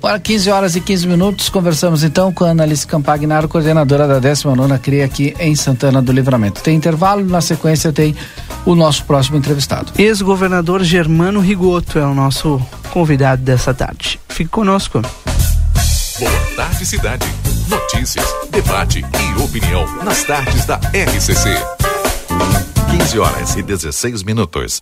[0.02, 4.80] Para 15 horas e 15 minutos, conversamos então com a Annalise Campagnaro, coordenadora da 19
[4.80, 6.60] CRIA aqui em Santana do Livramento.
[6.60, 8.16] Tem intervalo, na sequência tem
[8.66, 9.94] o nosso próximo entrevistado.
[10.00, 12.60] Ex-governador Germano Rigoto é o nosso
[12.90, 14.20] convidado dessa tarde.
[14.28, 15.04] Fique conosco.
[16.20, 17.28] Boa tarde, cidade.
[17.70, 21.50] Notícias, debate e opinião nas tardes da RCC.
[22.90, 24.82] 15 horas e 16 minutos.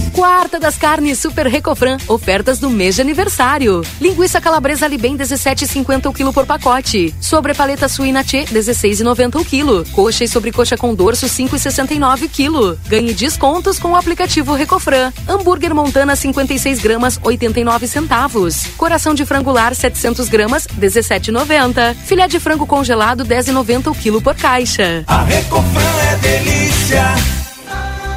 [0.13, 1.97] Quarta das carnes Super Recofran.
[2.07, 3.81] Ofertas do mês de aniversário.
[3.99, 7.13] Linguiça calabresa Libem 17,50 o quilo por pacote.
[7.21, 9.85] Sobre paleta suína Tchê 16,90 o quilo.
[9.91, 12.79] Coxa e sobrecoxa com dorso 5,69 o quilo.
[12.87, 15.13] Ganhe descontos com o aplicativo Recofran.
[15.27, 18.65] Hambúrguer Montana 56 gramas 89 centavos.
[18.77, 21.95] Coração de frangular 700 gramas 17,90.
[21.95, 25.03] Filé de frango congelado 10,90 o quilo por caixa.
[25.07, 25.81] A Recofran
[26.11, 27.50] é delícia.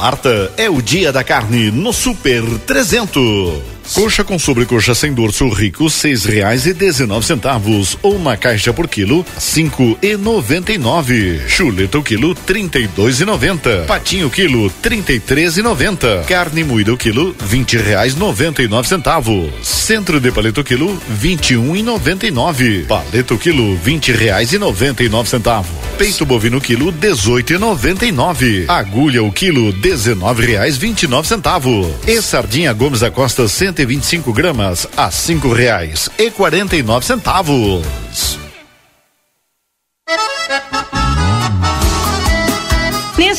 [0.00, 3.79] Quarta é o dia da carne no Super 300.
[3.94, 7.98] Coxa com sobrecoxa sem dorso rico, seis reais e dezenove centavos.
[8.02, 11.40] Ou uma caixa por quilo, cinco e noventa e nove.
[11.54, 13.84] Chuleta o quilo, trinta e dois e noventa.
[13.88, 16.24] Patinho quilo, trinta e três e noventa.
[16.28, 19.50] Carne moída o quilo, vinte reais noventa e nove centavos.
[19.62, 22.84] Centro de paleta o quilo, vinte e um e noventa e nove.
[22.84, 25.70] Paleta o quilo, vinte reais e noventa e nove centavos.
[25.98, 28.64] Peito bovino quilo, dezoito e noventa e nove.
[28.68, 31.88] Agulha o quilo, dezenove reais vinte e nove centavos.
[32.06, 37.06] E sardinha Gomes da Costa, cento 125 gramas a cinco reais e quarenta e nove
[37.06, 38.38] centavos.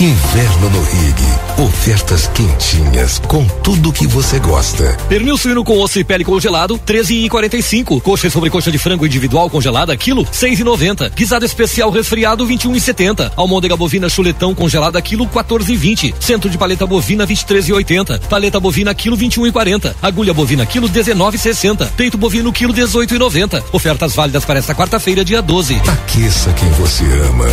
[0.00, 1.64] Inverno no Rig.
[1.64, 4.98] Ofertas quentinhas com tudo que você gosta.
[5.08, 8.02] Pernil suíno com osso e pele congelado, 13,45.
[8.02, 11.14] Coxa e sobrecoxa de frango individual congelada, quilo, 6,90.
[11.14, 13.34] Guisado especial resfriado, 21,70.
[13.36, 16.12] Almôndega bovina chuletão congelada, quilo, 14,20.
[16.18, 18.18] Centro de paleta bovina, 23,80.
[18.22, 19.94] Paleta bovina, quilo, 21,40.
[20.02, 21.88] Agulha bovina, quilo, 19,60.
[21.96, 23.62] Peito bovino, quilo, 18,90.
[23.72, 25.80] Ofertas válidas para esta quarta-feira, dia 12.
[25.86, 27.46] Aqueça quem você ama.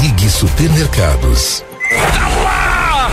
[0.00, 1.62] Rig Supermercados.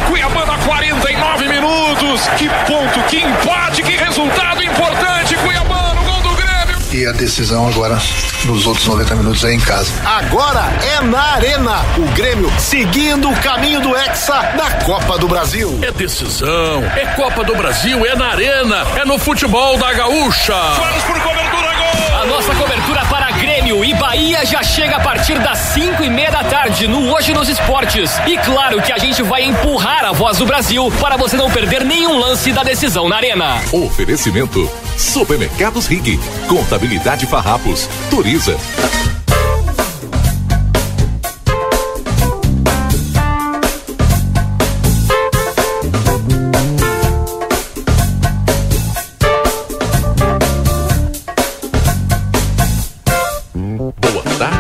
[0.08, 2.28] Cuiabá 49 minutos.
[2.38, 5.36] Que ponto, que empate, que resultado importante.
[5.36, 6.78] Cuiabá no gol do Grêmio.
[6.92, 7.98] E a decisão agora,
[8.46, 9.92] nos outros 90 minutos, é em casa.
[10.06, 11.86] Agora é na Arena.
[11.98, 15.80] O Grêmio seguindo o caminho do Hexa na Copa do Brasil.
[15.82, 20.54] É decisão, é Copa do Brasil, é na Arena, é no futebol da Gaúcha.
[20.54, 22.22] Vamos por cobertura, gol!
[22.22, 26.30] A nossa cobertura para Grêmio e Bahia já chega a partir das 5 e meia
[26.30, 28.12] da tarde no Hoje nos Esportes.
[28.28, 31.86] E claro que a gente vai empurrar a voz do Brasil para você não perder
[31.86, 33.62] nenhum lance da decisão na Arena.
[33.72, 38.58] Oferecimento: Supermercados Rig, Contabilidade Farrapos, Turiza.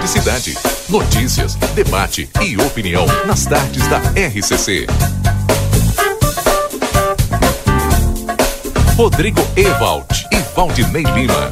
[0.09, 0.57] Cidade.
[0.89, 4.87] Notícias, debate e opinião nas tardes da RCC.
[8.97, 11.51] Rodrigo Ewald e Valdinei Lima.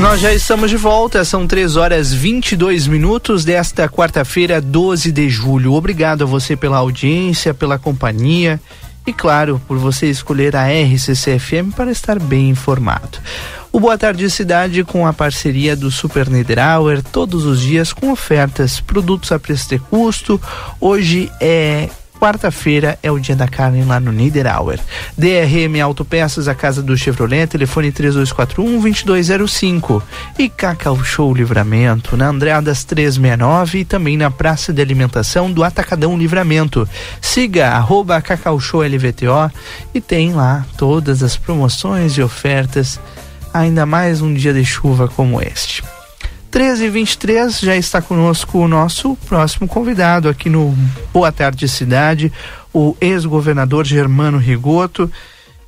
[0.00, 5.72] Nós já estamos de volta, são 3 horas 22 minutos desta quarta-feira, 12 de julho.
[5.72, 8.60] Obrigado a você pela audiência, pela companhia
[9.04, 13.18] e, claro, por você escolher a RCC-FM para estar bem informado.
[13.74, 18.78] O Boa Tarde Cidade com a parceria do Super Niederauer, todos os dias com ofertas,
[18.78, 20.40] produtos a preço de custo.
[20.80, 21.88] Hoje é
[22.20, 24.78] quarta-feira é o dia da carne lá no Niederauer.
[25.18, 30.00] DRM Autopeças, a casa do Chevrolet, telefone 3241-2205.
[30.38, 36.16] E Cacau Show Livramento, na Andradas 369 e também na Praça de Alimentação do Atacadão
[36.16, 36.88] Livramento.
[37.20, 39.50] Siga arroba Cacau Show LVTO
[39.92, 43.00] e tem lá todas as promoções e ofertas,
[43.54, 45.84] ainda mais um dia de chuva como este.
[46.50, 50.76] 13 e 23 já está conosco o nosso próximo convidado aqui no
[51.12, 52.32] Boa Tarde Cidade,
[52.72, 55.10] o ex-governador Germano Rigoto,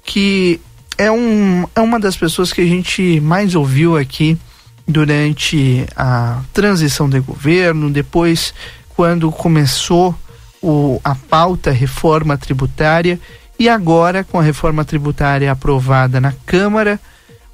[0.05, 0.61] que
[0.99, 4.37] é, um, é uma das pessoas que a gente mais ouviu aqui
[4.87, 8.53] durante a transição de governo, depois
[8.97, 10.12] quando começou
[10.61, 13.20] o, a pauta reforma tributária
[13.59, 16.99] e agora com a reforma tributária aprovada na Câmara,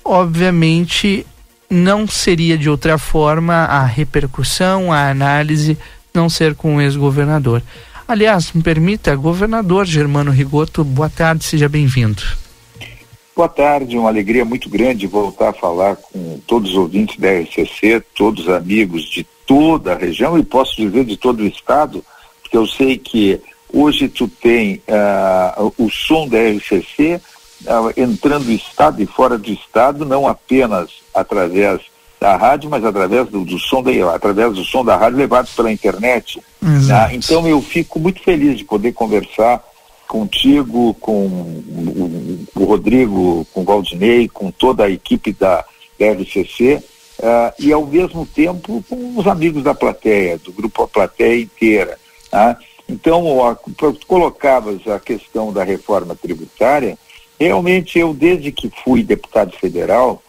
[0.05, 1.27] obviamente
[1.71, 5.79] não seria de outra forma a repercussão, a análise
[6.13, 7.63] não ser com o ex-governador.
[8.07, 12.23] Aliás, me permita, governador Germano Rigoto, boa tarde, seja bem-vindo.
[13.35, 18.03] Boa tarde, uma alegria muito grande voltar a falar com todos os ouvintes da RCC,
[18.15, 22.05] todos os amigos de toda a região e posso dizer de todo o estado,
[22.43, 23.41] porque eu sei que
[23.73, 27.19] hoje tu tem uh, o som da RCC
[27.97, 31.81] entrando no estado e fora do estado, não apenas através
[32.21, 35.73] da rádio, mas através do, do som da, através do som da rádio levado pela
[35.73, 36.41] internet.
[36.87, 37.15] Né?
[37.15, 39.63] Então eu fico muito feliz de poder conversar
[40.07, 45.65] contigo, com o, o Rodrigo, com o Valdinei, com toda a equipe da,
[45.99, 46.83] da RCC,
[47.19, 51.99] uh, e ao mesmo tempo com os amigos da plateia, do grupo A Plateia inteira.
[52.31, 52.57] Tá?
[52.89, 53.57] Então, a,
[54.07, 56.99] colocavas a questão da reforma tributária,
[57.39, 60.23] realmente eu, desde que fui deputado federal,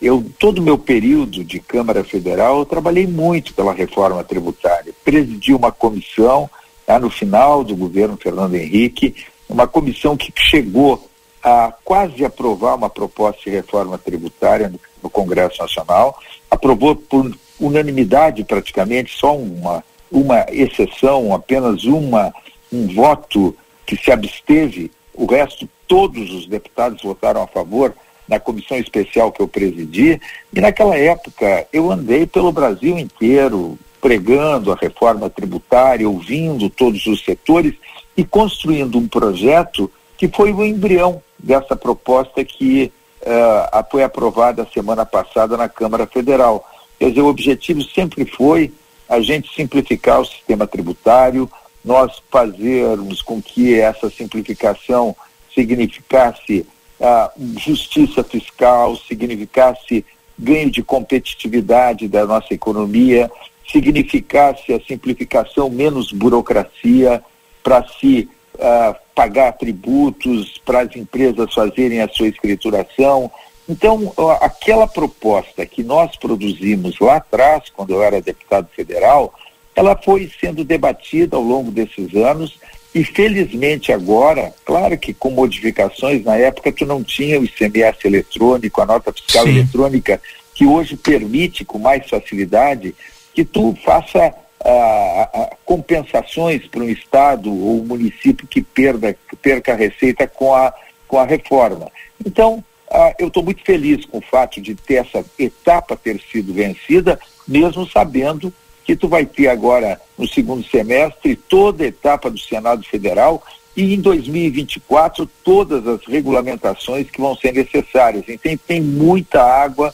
[0.00, 4.92] eu, todo o meu período de Câmara Federal, eu trabalhei muito pela reforma tributária.
[5.04, 6.50] Presidi uma comissão,
[6.86, 9.14] lá no final do governo Fernando Henrique,
[9.48, 11.08] uma comissão que chegou
[11.42, 16.18] a quase aprovar uma proposta de reforma tributária no, no Congresso Nacional,
[16.50, 22.34] aprovou por unanimidade praticamente, só uma, uma exceção, apenas uma,
[22.72, 27.94] um voto que se absteve, o resto, todos os deputados votaram a favor,
[28.26, 30.18] na comissão especial que eu presidi,
[30.50, 37.22] e naquela época eu andei pelo Brasil inteiro pregando a reforma tributária, ouvindo todos os
[37.22, 37.74] setores
[38.16, 42.90] e construindo um projeto que foi o embrião dessa proposta que
[43.20, 46.66] uh, foi aprovada semana passada na Câmara Federal.
[46.98, 48.72] Quer dizer, o objetivo sempre foi
[49.06, 51.50] a gente simplificar o sistema tributário,
[51.84, 55.14] nós fazermos com que essa simplificação
[55.54, 56.66] significasse
[57.00, 60.04] uh, justiça fiscal, significasse
[60.38, 63.30] ganho de competitividade da nossa economia,
[63.70, 67.22] significasse a simplificação, menos burocracia,
[67.62, 73.30] para se uh, pagar tributos, para as empresas fazerem a sua escrituração.
[73.68, 79.32] Então, aquela proposta que nós produzimos lá atrás, quando eu era deputado federal,
[79.74, 82.58] ela foi sendo debatida ao longo desses anos
[82.94, 88.80] e felizmente agora, claro que com modificações, na época tu não tinha o ICMS eletrônico,
[88.82, 89.50] a nota fiscal Sim.
[89.50, 90.20] eletrônica,
[90.54, 92.94] que hoje permite com mais facilidade
[93.32, 94.34] que tu faça
[94.64, 100.54] ah, ah, compensações para um estado ou um município que perda, perca a receita com
[100.54, 100.72] a,
[101.08, 101.90] com a reforma.
[102.24, 106.52] Então, ah, eu estou muito feliz com o fato de ter essa etapa ter sido
[106.52, 107.18] vencida,
[107.48, 108.52] mesmo sabendo
[108.84, 113.42] que tu vai ter agora no segundo semestre toda a etapa do Senado Federal
[113.76, 118.24] e em 2024 todas as regulamentações que vão ser necessárias.
[118.28, 119.92] Então tem muita água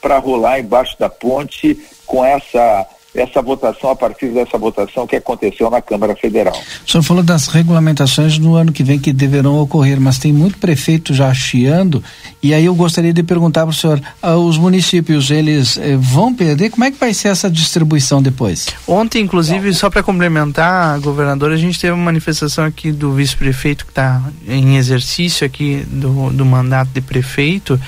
[0.00, 2.86] para rolar embaixo da ponte com essa
[3.20, 6.56] essa votação, a partir dessa votação que aconteceu na Câmara Federal.
[6.86, 10.58] O senhor falou das regulamentações no ano que vem que deverão ocorrer, mas tem muito
[10.58, 12.02] prefeito já chiando,
[12.42, 16.32] e aí eu gostaria de perguntar para o senhor, ah, os municípios, eles eh, vão
[16.34, 16.70] perder?
[16.70, 18.68] Como é que vai ser essa distribuição depois?
[18.86, 23.90] Ontem, inclusive, só para complementar, governador, a gente teve uma manifestação aqui do vice-prefeito que
[23.90, 27.80] está em exercício aqui do, do mandato de prefeito,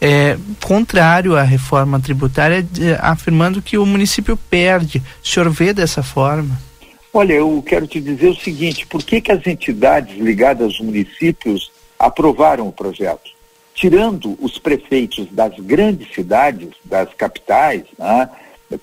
[0.00, 5.02] é, contrário à reforma tributária, eh, afirmando que o município perde perde.
[5.22, 6.58] O senhor vê dessa forma?
[7.12, 11.70] Olha, eu quero te dizer o seguinte: por que, que as entidades ligadas aos municípios
[11.98, 13.30] aprovaram o projeto?
[13.74, 18.28] Tirando os prefeitos das grandes cidades, das capitais, né?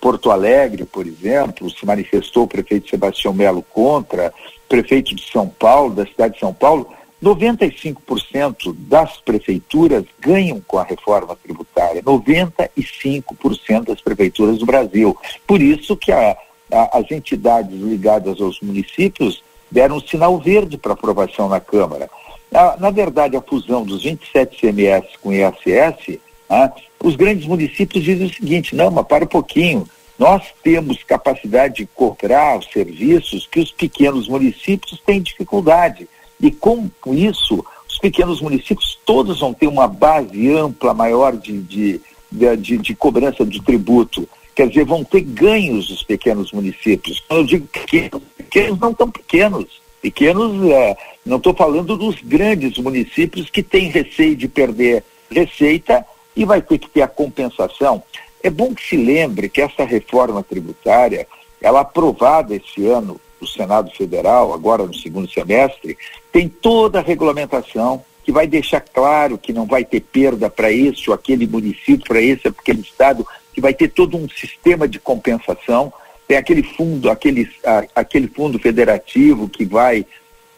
[0.02, 4.34] Porto Alegre, por exemplo, se manifestou o prefeito Sebastião Melo contra,
[4.68, 6.92] prefeito de São Paulo, da cidade de São Paulo,
[7.26, 15.18] 95% das prefeituras ganham com a reforma tributária, 95% das prefeituras do Brasil.
[15.48, 16.38] Por isso que a,
[16.72, 22.08] a, as entidades ligadas aos municípios deram um sinal verde para aprovação na Câmara.
[22.54, 26.72] A, na verdade, a fusão dos 27 CMS com ISS, né,
[27.04, 31.88] os grandes municípios dizem o seguinte, não, mas para um pouquinho, nós temos capacidade de
[31.88, 36.08] cobrar os serviços que os pequenos municípios têm dificuldade.
[36.40, 42.02] E com isso, os pequenos municípios todos vão ter uma base ampla, maior de, de,
[42.32, 44.28] de, de cobrança de tributo.
[44.54, 47.22] Quer dizer, vão ter ganhos os pequenos municípios.
[47.28, 49.82] Quando eu digo pequenos, pequenos não tão pequenos.
[50.02, 56.06] Pequenos, é, não estou falando dos grandes municípios que têm receio de perder receita
[56.36, 58.04] e vai ter que ter a compensação.
[58.44, 61.28] É bom que se lembre que essa reforma tributária,
[61.62, 65.98] ela aprovada esse ano do Senado Federal, agora no segundo semestre,
[66.32, 71.10] tem toda a regulamentação que vai deixar claro que não vai ter perda para esse
[71.10, 75.00] ou aquele município, para esse ou aquele estado, que vai ter todo um sistema de
[75.00, 75.94] compensação.
[76.28, 77.48] Tem aquele fundo, aquele,
[77.94, 80.06] aquele fundo federativo que vai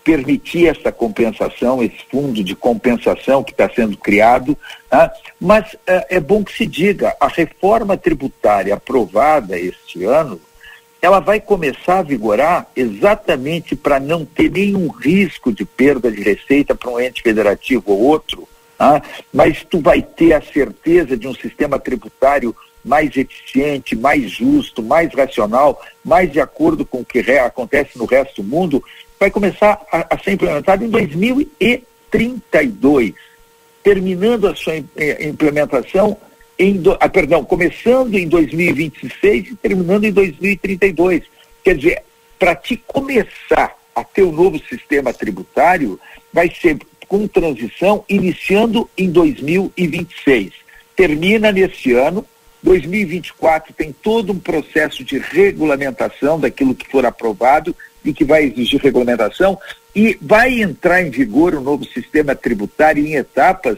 [0.07, 4.57] permitir essa compensação, esse fundo de compensação que está sendo criado.
[4.89, 5.11] Tá?
[5.37, 10.39] Mas é, é bom que se diga, a reforma tributária aprovada este ano,
[11.01, 16.73] ela vai começar a vigorar exatamente para não ter nenhum risco de perda de receita
[16.73, 18.47] para um ente federativo ou outro,
[18.79, 19.01] ah,
[19.33, 25.13] mas tu vai ter a certeza de um sistema tributário mais eficiente, mais justo, mais
[25.13, 28.83] racional, mais de acordo com o que acontece no resto do mundo,
[29.19, 33.13] vai começar a, a ser implementado em 2032,
[33.83, 36.17] terminando a sua eh, implementação
[36.57, 41.23] em do, ah, perdão, começando em 2026 e terminando em 2032.
[41.63, 42.03] Quer dizer,
[42.39, 45.99] para te começar a ter o um novo sistema tributário,
[46.31, 46.77] vai ser
[47.07, 50.51] com transição iniciando em 2026.
[50.95, 52.25] Termina nesse ano,
[52.63, 58.81] 2024 tem todo um processo de regulamentação daquilo que for aprovado e que vai exigir
[58.81, 59.57] regulamentação
[59.95, 63.77] e vai entrar em vigor o novo sistema tributário em etapas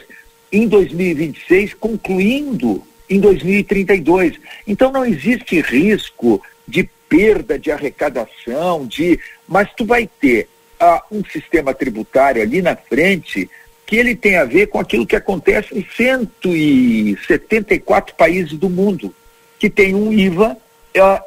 [0.51, 4.33] em 2026, concluindo em 2032.
[4.67, 11.23] Então não existe risco de perda de arrecadação, de, mas tu vai ter uh, um
[11.25, 13.49] sistema tributário ali na frente
[13.85, 19.11] que ele tem a ver com aquilo que acontece em 174 países do mundo,
[19.57, 20.59] que tem um IVA uh,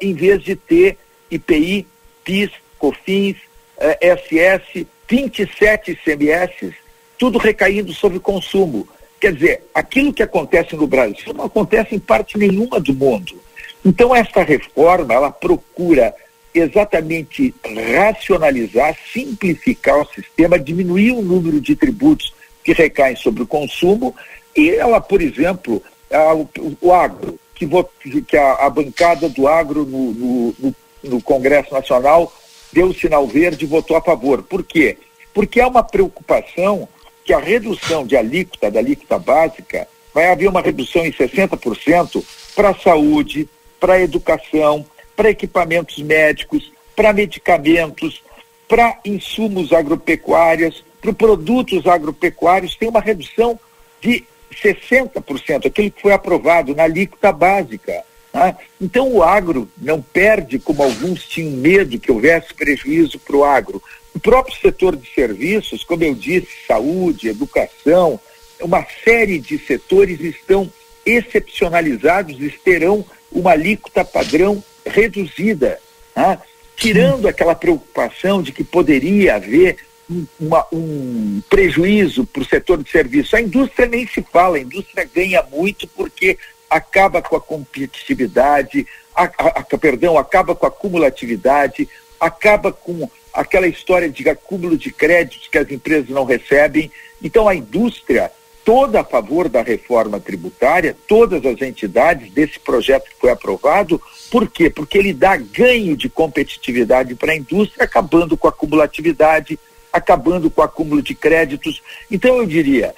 [0.01, 0.97] em vez de ter
[1.29, 1.85] IPI,
[2.23, 3.35] PIS, COFINS,
[3.77, 6.73] uh, SS, 27 ICMS,
[7.17, 8.87] tudo recaindo sobre consumo.
[9.23, 13.41] Quer dizer, aquilo que acontece no Brasil não acontece em parte nenhuma do mundo.
[13.85, 16.13] Então, esta reforma, ela procura
[16.53, 17.55] exatamente
[17.97, 22.33] racionalizar, simplificar o sistema, diminuir o número de tributos
[22.65, 24.13] que recaem sobre o consumo
[24.53, 26.49] e ela, por exemplo, a, o,
[26.81, 27.39] o, agro.
[27.55, 27.89] que, vo-
[28.27, 32.29] que a, a bancada do agro no, no- no- no Congresso Nacional
[32.73, 34.43] deu o sinal verde e votou a favor.
[34.43, 34.97] Por quê?
[35.33, 36.89] Porque há uma preocupação
[37.23, 42.23] que a redução de alíquota, da alíquota básica, vai haver uma redução em 60%
[42.55, 43.49] para a saúde,
[43.79, 48.21] para a educação, para equipamentos médicos, para medicamentos,
[48.67, 53.59] para insumos agropecuários, para produtos agropecuários, tem uma redução
[54.01, 58.03] de 60%, aquele que foi aprovado na alíquota básica.
[58.33, 58.55] né?
[58.79, 63.81] Então o agro não perde, como alguns tinham medo que houvesse prejuízo para o agro.
[64.15, 68.19] O próprio setor de serviços, como eu disse, saúde, educação,
[68.61, 70.71] uma série de setores estão
[71.05, 75.79] excepcionalizados e terão uma alíquota padrão reduzida,
[76.15, 76.39] né?
[76.75, 79.77] tirando aquela preocupação de que poderia haver
[80.09, 83.33] um, uma- um prejuízo para o setor de serviços.
[83.33, 86.37] A indústria nem se fala, a indústria ganha muito porque
[86.69, 88.85] acaba com a competitividade,
[89.15, 91.87] a, a- a- perdão, acaba com a cumulatividade,
[92.19, 96.91] acaba com aquela história de acúmulo de créditos que as empresas não recebem.
[97.21, 98.31] Então a indústria,
[98.63, 104.49] toda a favor da reforma tributária, todas as entidades desse projeto que foi aprovado, por
[104.49, 104.69] quê?
[104.69, 109.59] Porque ele dá ganho de competitividade para a indústria, acabando com a cumulatividade,
[109.91, 111.81] acabando com o acúmulo de créditos.
[112.09, 112.95] Então eu diria,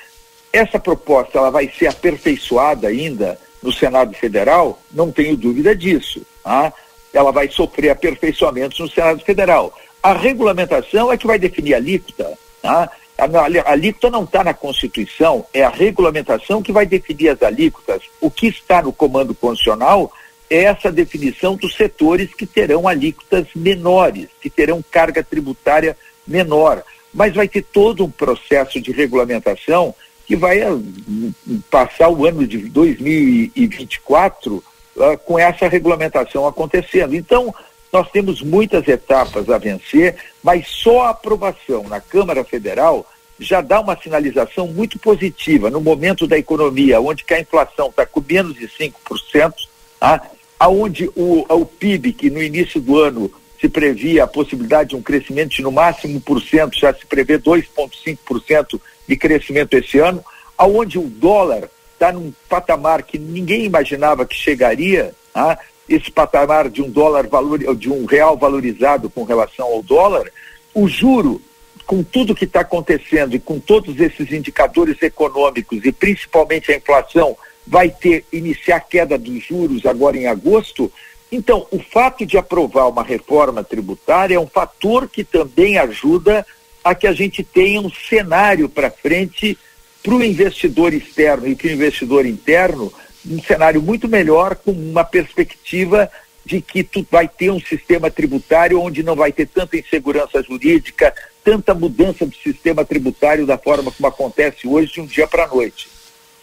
[0.54, 6.26] essa proposta ela vai ser aperfeiçoada ainda no Senado Federal, não tenho dúvida disso.
[6.44, 6.72] tá?
[7.12, 9.74] Ela vai sofrer aperfeiçoamentos no Senado Federal.
[10.06, 12.38] A regulamentação é que vai definir a alíquota.
[12.62, 12.92] Tá?
[13.18, 18.04] A, a, alíquota não está na Constituição, é a regulamentação que vai definir as alíquotas.
[18.22, 20.14] O que está no comando constitucional
[20.48, 25.98] é essa definição dos setores que terão alíquotas menores, que terão carga tributária
[26.28, 26.84] menor.
[27.12, 29.96] Mas vai ter todo um processo de regulamentação
[30.28, 31.34] que vai ah, hum,
[31.72, 34.64] passar o ano de 2024
[35.00, 37.16] ah, com essa regulamentação acontecendo.
[37.16, 37.52] Então,
[37.96, 43.80] nós temos muitas etapas a vencer, mas só a aprovação na Câmara Federal já dá
[43.80, 48.68] uma sinalização muito positiva no momento da economia, onde a inflação está com menos de
[48.68, 49.54] 5%,
[49.98, 50.22] tá?
[50.60, 53.32] aonde o, o PIB, que no início do ano
[53.62, 58.78] se previa a possibilidade de um crescimento de no máximo 1%, já se prevê 2,5%
[59.08, 60.22] de crescimento esse ano,
[60.58, 65.58] aonde o dólar está num patamar que ninguém imaginava que chegaria, tá?
[65.88, 70.32] Esse patamar de um dólar valor, de um real valorizado com relação ao dólar,
[70.74, 71.42] o juro,
[71.86, 77.38] com tudo que está acontecendo e com todos esses indicadores econômicos e principalmente a inflação,
[77.66, 80.92] vai ter iniciar a queda dos juros agora em agosto.
[81.32, 86.46] Então, o fato de aprovar uma reforma tributária é um fator que também ajuda
[86.84, 89.58] a que a gente tenha um cenário para frente
[90.04, 92.94] para o investidor externo e para o investidor interno,
[93.30, 96.10] um cenário muito melhor, com uma perspectiva
[96.46, 101.14] de que tu vai ter um sistema tributário onde não vai ter tanta insegurança jurídica,
[101.44, 105.48] tanta mudança do sistema tributário da forma como acontece hoje de um dia para a
[105.48, 105.88] noite.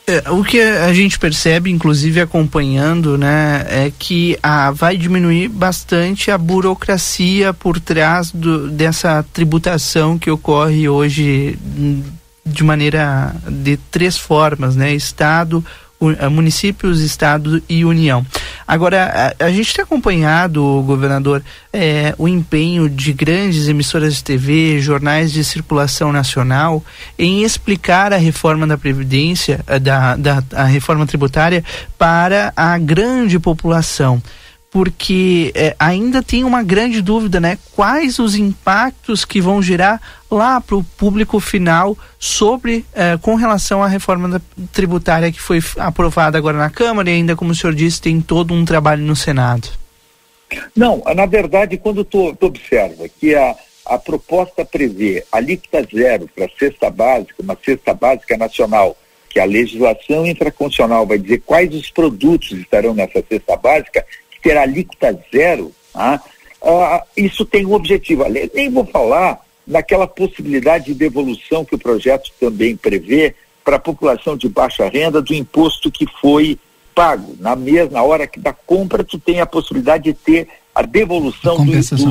[0.05, 6.29] É, o que a gente percebe, inclusive acompanhando, né, é que a, vai diminuir bastante
[6.29, 12.03] a burocracia por trás do, dessa tributação que ocorre hoje hum,
[12.45, 15.65] de maneira de três formas, né, Estado,
[16.31, 18.25] municípios, Estado e União.
[18.67, 21.43] Agora, a, a gente tem acompanhado, governador,
[21.73, 26.83] eh, o empenho de grandes emissoras de TV, jornais de circulação nacional,
[27.19, 31.65] em explicar a reforma da Previdência, eh, da, da a reforma tributária,
[31.99, 34.23] para a grande população.
[34.73, 37.59] Porque eh, ainda tem uma grande dúvida, né?
[37.77, 40.01] Quais os impactos que vão gerar
[40.31, 44.41] lá para o público final sobre eh, com relação à reforma
[44.73, 48.55] tributária que foi aprovada agora na Câmara e ainda, como o senhor disse, tem todo
[48.55, 49.69] um trabalho no Senado.
[50.75, 53.55] Não, na verdade, quando tu, tu observa que a,
[53.87, 58.97] a proposta prevê alíquota zero para cesta básica, uma cesta básica nacional,
[59.29, 64.05] que a legislação intraconstitucional vai dizer quais os produtos estarão nessa cesta básica,
[64.43, 66.21] terá alíquota zero, tá?
[66.65, 68.25] Ah, isso tem um objetivo.
[68.55, 73.35] Nem vou falar naquela possibilidade de devolução que o projeto também prevê
[73.65, 76.59] para a população de baixa renda do imposto que foi
[76.95, 77.37] pago.
[77.41, 81.57] Na mesma hora que da compra, tu tem a possibilidade de ter a devolução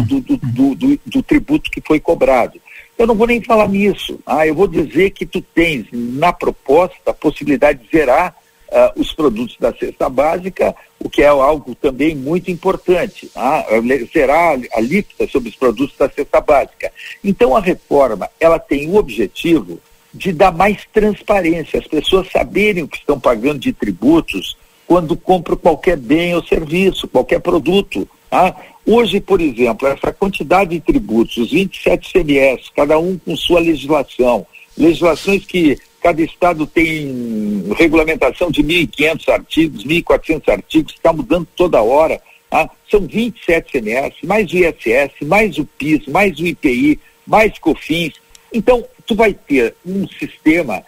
[0.04, 2.60] do, do- do- do tributo que foi cobrado.
[2.98, 4.20] Eu não vou nem falar nisso.
[4.26, 8.36] Ah, eu vou dizer que tu tens na proposta a possibilidade de zerar
[8.72, 13.30] ah, os produtos da cesta básica, o que é algo também muito importante.
[13.36, 13.66] Ah,
[14.14, 16.92] zerar a alíquota sobre os produtos da cesta básica.
[17.24, 19.80] Então a reforma ela tem o objetivo
[20.14, 25.56] de dar mais transparência, as pessoas saberem o que estão pagando de tributos, quando compro
[25.56, 28.08] qualquer bem ou serviço, qualquer produto.
[28.30, 28.56] Tá?
[28.86, 34.46] Hoje, por exemplo, essa quantidade de tributos, os 27 CMS, cada um com sua legislação,
[34.78, 42.20] legislações que cada estado tem regulamentação de 1.500 artigos, 1.400 artigos, está mudando toda hora.
[42.50, 42.70] Tá?
[42.90, 48.16] São 27 CMS, mais o ISS, mais o PIS, mais o IPI, mais COFINS.
[48.52, 50.84] Então, tu vai ter um sistema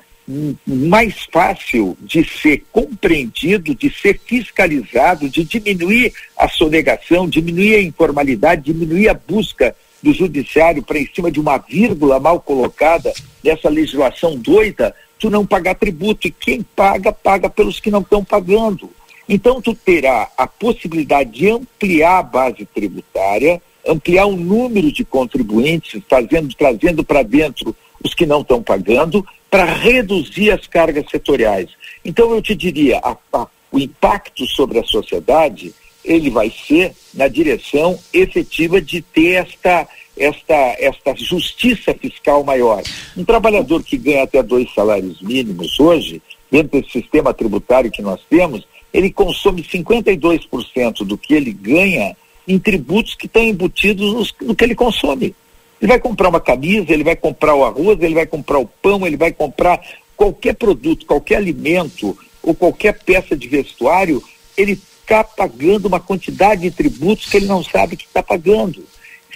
[0.65, 8.63] mais fácil de ser compreendido, de ser fiscalizado, de diminuir a sonegação, diminuir a informalidade,
[8.63, 14.35] diminuir a busca do judiciário para em cima de uma vírgula mal colocada dessa legislação
[14.37, 16.27] doida, tu não pagar tributo.
[16.27, 18.89] E quem paga, paga pelos que não estão pagando.
[19.27, 26.03] Então tu terá a possibilidade de ampliar a base tributária, ampliar o número de contribuintes,
[26.09, 27.73] fazendo, trazendo para dentro
[28.03, 31.69] os que não estão pagando, para reduzir as cargas setoriais.
[32.03, 35.73] Então eu te diria, a, a, o impacto sobre a sociedade,
[36.03, 39.87] ele vai ser na direção efetiva de ter esta,
[40.17, 42.81] esta, esta justiça fiscal maior.
[43.15, 48.19] Um trabalhador que ganha até dois salários mínimos hoje, dentro desse sistema tributário que nós
[48.29, 52.15] temos, ele consome 52% do que ele ganha
[52.47, 55.33] em tributos que estão embutidos no que ele consome.
[55.81, 59.05] Ele vai comprar uma camisa, ele vai comprar o arroz, ele vai comprar o pão,
[59.05, 59.81] ele vai comprar
[60.15, 64.23] qualquer produto, qualquer alimento ou qualquer peça de vestuário,
[64.55, 68.83] ele está pagando uma quantidade de tributos que ele não sabe que está pagando.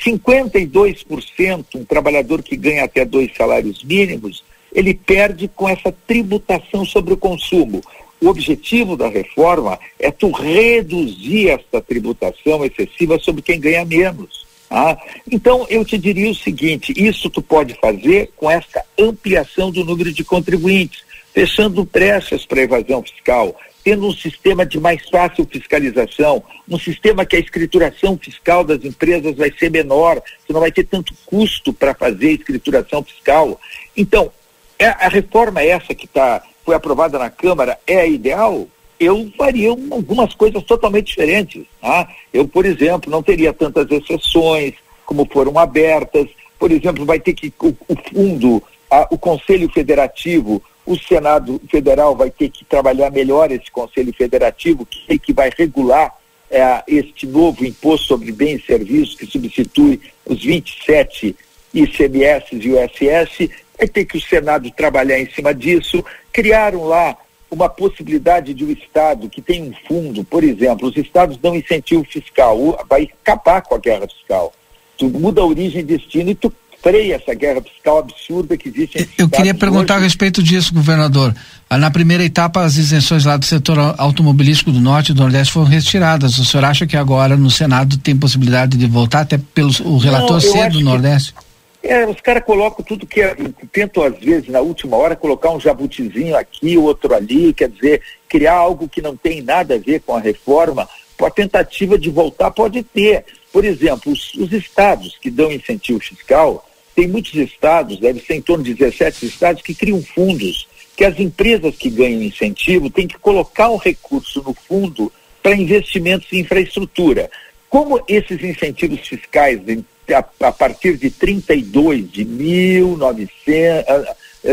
[0.04, 4.44] 52%, um trabalhador que ganha até dois salários mínimos,
[4.74, 7.82] ele perde com essa tributação sobre o consumo.
[8.22, 14.46] O objetivo da reforma é tu reduzir essa tributação excessiva sobre quem ganha menos.
[14.70, 14.98] Ah,
[15.32, 20.12] então eu te diria o seguinte: isso tu pode fazer com essa ampliação do número
[20.12, 21.04] de contribuintes,
[21.34, 23.56] fechando brechas para evasão fiscal,
[23.88, 29.34] tendo um sistema de mais fácil fiscalização, um sistema que a escrituração fiscal das empresas
[29.38, 33.58] vai ser menor, você não vai ter tanto custo para fazer escrituração fiscal.
[33.96, 34.30] Então,
[34.78, 38.68] é, a reforma essa que tá, foi aprovada na Câmara é a ideal?
[39.00, 41.64] eu faria um, algumas coisas totalmente diferentes.
[41.80, 42.10] Tá?
[42.34, 44.74] Eu, por exemplo, não teria tantas exceções
[45.06, 46.28] como foram abertas.
[46.60, 48.62] Por exemplo, vai ter que o, o fundo,
[48.92, 54.86] a, o Conselho Federativo, o Senado Federal vai ter que trabalhar melhor esse Conselho Federativo,
[54.86, 56.16] que, que vai regular
[56.50, 61.36] é, este novo imposto sobre bens e serviços que substitui os 27
[61.74, 63.50] ICMS e o ISS.
[63.78, 66.04] Vai ter que o Senado trabalhar em cima disso.
[66.32, 67.18] Criaram lá
[67.52, 72.06] uma possibilidade de um Estado que tem um fundo, por exemplo, os Estados dão incentivo
[72.06, 72.58] fiscal,
[72.90, 74.54] vai acabar com a guerra fiscal.
[74.98, 76.52] Tu muda a origem e destino e tu
[76.96, 79.10] essa guerra fiscal absurda que existe.
[79.18, 80.04] Eu queria perguntar hoje.
[80.04, 81.36] a respeito disso, governador.
[81.70, 85.52] Ah, na primeira etapa, as isenções lá do setor automobilístico do Norte e do Nordeste
[85.54, 86.38] foram retiradas.
[86.38, 90.32] O senhor acha que agora no Senado tem possibilidade de voltar, até pelo o relator
[90.32, 91.34] Não, ser do Nordeste?
[91.34, 91.48] Que
[91.88, 93.36] é, os caras colocam tudo que é,
[93.72, 98.56] tentam às vezes na última hora colocar um jabutizinho aqui, outro ali, quer dizer, criar
[98.56, 100.88] algo que não tem nada a ver com a reforma.
[101.20, 103.26] A tentativa de voltar pode ter.
[103.52, 106.67] Por exemplo, os, os estados que dão incentivo fiscal,
[106.98, 111.20] tem muitos estados, deve ser em torno de 17 estados, que criam fundos, que as
[111.20, 117.30] empresas que ganham incentivo têm que colocar um recurso no fundo para investimentos em infraestrutura.
[117.70, 119.62] Como esses incentivos fiscais
[120.10, 124.08] a, a partir de 32 de 1900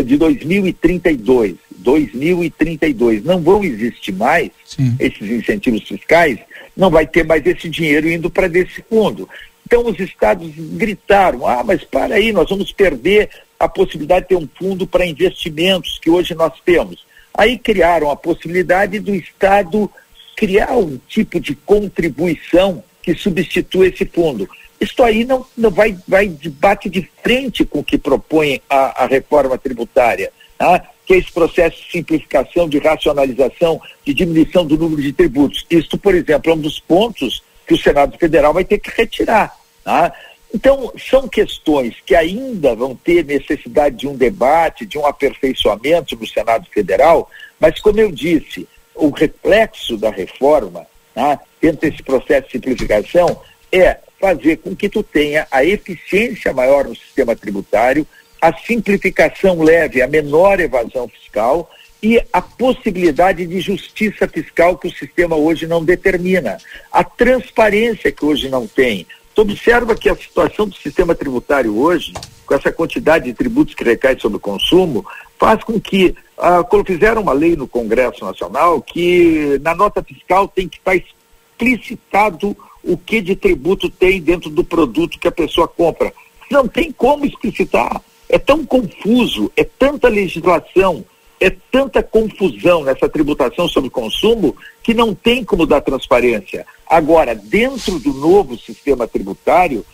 [0.04, 4.94] de 2032, 2032 não vão existir mais Sim.
[5.00, 6.38] esses incentivos fiscais,
[6.76, 9.26] não vai ter mais esse dinheiro indo para desse fundo.
[9.66, 14.36] Então os estados gritaram: "Ah, mas para aí, nós vamos perder a possibilidade de ter
[14.36, 17.04] um fundo para investimentos que hoje nós temos".
[17.36, 19.90] Aí criaram a possibilidade do estado
[20.36, 24.48] criar um tipo de contribuição que substitua esse fundo.
[24.80, 29.06] Isto aí não, não vai, vai debate de frente com o que propõe a, a
[29.06, 30.84] reforma tributária, tá?
[31.06, 35.64] que é esse processo de simplificação, de racionalização, de diminuição do número de tributos.
[35.70, 39.56] Isto, por exemplo, é um dos pontos que o Senado Federal vai ter que retirar.
[39.82, 40.12] Tá?
[40.54, 46.26] Então, são questões que ainda vão ter necessidade de um debate, de um aperfeiçoamento no
[46.26, 51.40] Senado Federal, mas, como eu disse, o reflexo da reforma, tá?
[51.60, 53.40] dentro desse processo de simplificação,
[53.72, 58.06] é fazer com que tu tenha a eficiência maior no sistema tributário,
[58.40, 61.68] a simplificação leve a menor evasão fiscal
[62.04, 66.58] e a possibilidade de justiça fiscal que o sistema hoje não determina,
[66.92, 69.06] a transparência que hoje não tem.
[69.34, 72.12] Tu observa que a situação do sistema tributário hoje,
[72.44, 75.02] com essa quantidade de tributos que recai sobre o consumo,
[75.38, 80.46] faz com que ah, quando fizeram uma lei no Congresso Nacional que na nota fiscal
[80.46, 85.66] tem que estar explicitado o que de tributo tem dentro do produto que a pessoa
[85.66, 86.12] compra.
[86.50, 87.98] Não tem como explicitar.
[88.28, 91.02] É tão confuso, é tanta legislação,
[91.44, 96.66] é tanta confusão nessa tributação sobre consumo que não tem como dar transparência.
[96.86, 99.84] Agora, dentro do novo sistema tributário,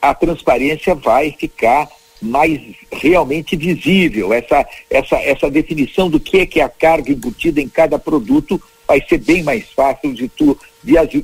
[0.00, 1.88] a transparência vai ficar
[2.22, 2.60] mais
[2.92, 4.32] realmente visível.
[4.32, 8.62] Essa, essa, essa definição do que é que é a carga embutida em cada produto
[8.86, 10.56] vai ser bem mais fácil de tu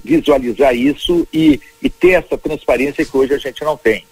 [0.05, 4.05] visualizar isso e, e ter essa transparência que hoje a gente não tem.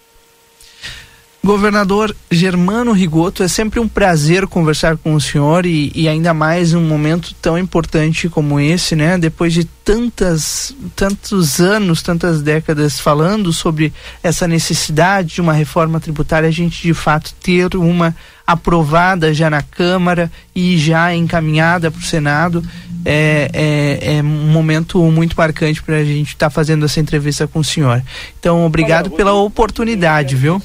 [1.45, 6.73] Governador Germano Rigoto, é sempre um prazer conversar com o senhor e, e, ainda mais
[6.73, 9.19] um momento tão importante como esse, né?
[9.19, 13.93] Depois de tantas, tantos anos, tantas décadas falando sobre
[14.23, 18.17] essa necessidade de uma reforma tributária, a gente de fato ter uma
[18.47, 22.65] aprovada já na Câmara e já encaminhada para o Senado.
[23.05, 27.47] É, é, é, um momento muito marcante para a gente estar tá fazendo essa entrevista
[27.47, 28.03] com o senhor.
[28.41, 30.63] Então, obrigado pela oportunidade, viu?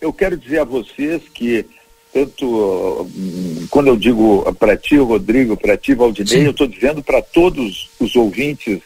[0.00, 1.66] Eu quero dizer a vocês que
[2.12, 6.44] tanto hum, quando eu digo para ti, Rodrigo, para ti, Valdinei, Sim.
[6.44, 8.80] eu estou dizendo para todos os ouvintes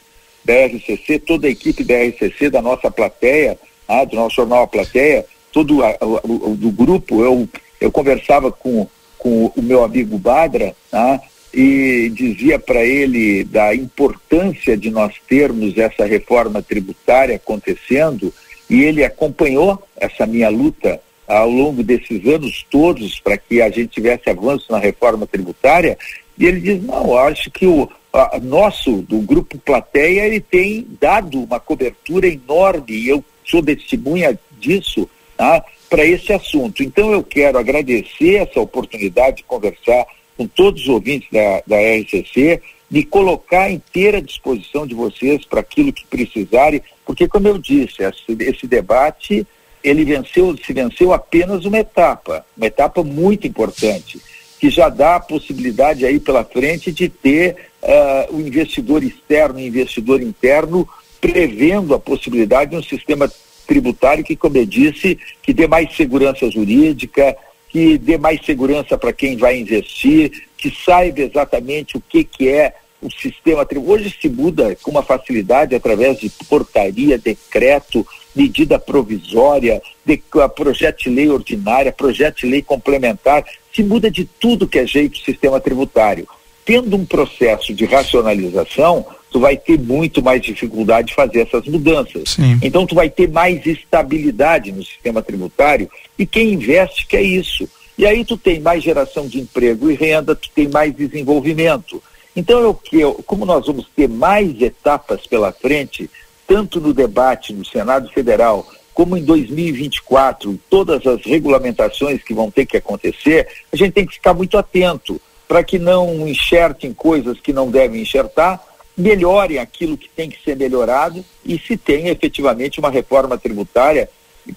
[0.44, 3.58] da RCC, toda a equipe da RCC, da nossa plateia,
[3.88, 7.48] ah, do nosso jornal A Plateia, todo a, o, do grupo, eu,
[7.80, 8.86] eu conversava com,
[9.16, 11.18] com o meu amigo Badra, ah,
[11.52, 18.34] e dizia para ele da importância de nós termos essa reforma tributária acontecendo,
[18.75, 23.87] e ele acompanhou essa minha luta ao longo desses anos todos para que a gente
[23.87, 25.97] tivesse avanço na reforma tributária,
[26.37, 31.41] e ele diz, não, acho que o a, nosso, do Grupo Plateia, ele tem dado
[31.41, 36.83] uma cobertura enorme, e eu sou testemunha disso, tá, para esse assunto.
[36.83, 40.05] Então eu quero agradecer essa oportunidade de conversar
[40.37, 42.61] com todos os ouvintes da, da RCC,
[42.91, 48.03] me colocar inteira à disposição de vocês para aquilo que precisarem, porque como eu disse,
[48.03, 49.47] esse, esse debate
[49.82, 54.18] ele venceu, se venceu apenas uma etapa, uma etapa muito importante,
[54.59, 59.66] que já dá a possibilidade aí pela frente de ter uh, o investidor externo e
[59.66, 60.89] investidor interno
[61.20, 63.30] prevendo a possibilidade de um sistema
[63.66, 67.37] tributário que, como eu disse, que dê mais segurança jurídica,
[67.68, 72.72] que dê mais segurança para quem vai investir, que saiba exatamente o que, que é
[73.02, 74.00] o sistema tributário.
[74.00, 80.22] Hoje se muda com uma facilidade através de portaria, decreto, medida provisória, de,
[80.56, 83.44] projeto de lei ordinária, projeto de lei complementar,
[83.74, 86.26] se muda de tudo que é jeito o sistema tributário.
[86.64, 92.30] Tendo um processo de racionalização, tu vai ter muito mais dificuldade de fazer essas mudanças.
[92.30, 92.58] Sim.
[92.62, 97.68] Então tu vai ter mais estabilidade no sistema tributário e quem investe quer isso.
[97.97, 102.03] E aí tu tem mais geração de emprego e renda, tu tem mais desenvolvimento.
[102.34, 106.11] Então eu que como nós vamos ter mais etapas pela frente,
[106.47, 112.64] tanto no debate no Senado Federal como em 2024, todas as regulamentações que vão ter
[112.64, 117.53] que acontecer, a gente tem que ficar muito atento para que não enxertem coisas que
[117.53, 118.62] não devem enxertar,
[118.97, 124.09] melhorem aquilo que tem que ser melhorado e se tenha efetivamente uma reforma tributária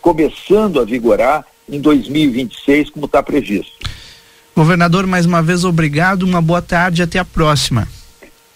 [0.01, 3.71] começando a vigorar em 2026, como está previsto.
[4.55, 7.87] Governador, mais uma vez obrigado, uma boa tarde, até a próxima.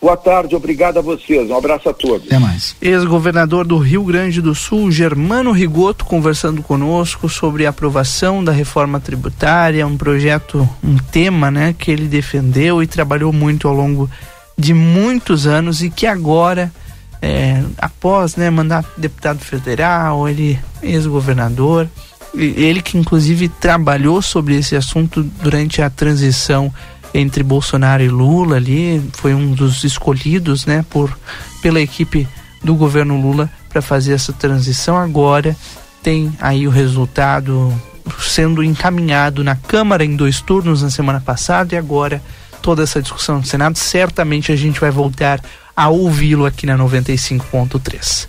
[0.02, 1.48] Boa tarde, obrigado a vocês.
[1.48, 2.26] Um abraço a todos.
[2.26, 2.76] Até mais.
[2.82, 9.00] Ex-governador do Rio Grande do Sul, Germano Rigoto, conversando conosco sobre a aprovação da reforma
[9.00, 14.10] tributária, um projeto, um tema, né, que ele defendeu e trabalhou muito ao longo
[14.58, 16.74] de muitos anos e que agora,
[17.22, 21.88] é, após, né, mandar deputado federal, ele ex-governador,
[22.34, 26.74] ele que inclusive trabalhou sobre esse assunto durante a transição
[27.14, 31.18] entre Bolsonaro e Lula ali, foi um dos escolhidos, né, por
[31.62, 32.28] pela equipe
[32.64, 34.96] do governo Lula para fazer essa transição.
[34.98, 35.56] Agora
[36.02, 37.74] tem aí o resultado
[38.20, 42.22] sendo encaminhado na Câmara em dois turnos na semana passada e agora
[42.62, 43.78] toda essa discussão no Senado.
[43.78, 45.42] Certamente a gente vai voltar
[45.76, 48.28] a ouvi-lo aqui na 95.3.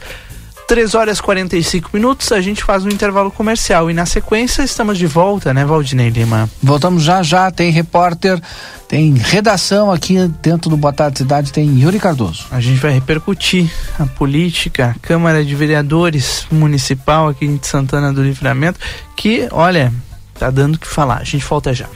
[0.72, 4.96] 3 horas e 45 minutos, a gente faz um intervalo comercial e na sequência estamos
[4.96, 6.48] de volta, né, Valdinei Lima?
[6.62, 8.40] Voltamos já já, tem repórter,
[8.88, 12.46] tem redação aqui dentro do Boa Tarde Cidade, tem Yuri Cardoso.
[12.50, 18.22] A gente vai repercutir a política, a Câmara de Vereadores Municipal aqui de Santana do
[18.22, 18.80] Livramento,
[19.14, 19.92] que, olha,
[20.38, 21.18] tá dando o que falar.
[21.18, 21.86] A gente volta já.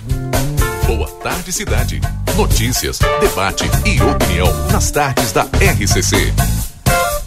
[0.86, 1.98] Boa Tarde Cidade.
[2.36, 6.75] Notícias, debate e opinião nas tardes da RCC.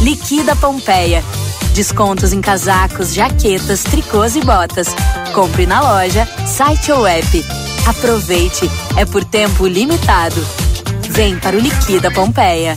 [0.00, 1.22] Liquida Pompeia.
[1.74, 4.88] Descontos em casacos, jaquetas, tricôs e botas.
[5.32, 7.44] Compre na loja, site ou app.
[7.86, 10.44] Aproveite, é por tempo limitado.
[11.08, 12.76] Vem para o Liquida Pompeia.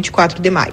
[0.00, 0.72] 24 de maio.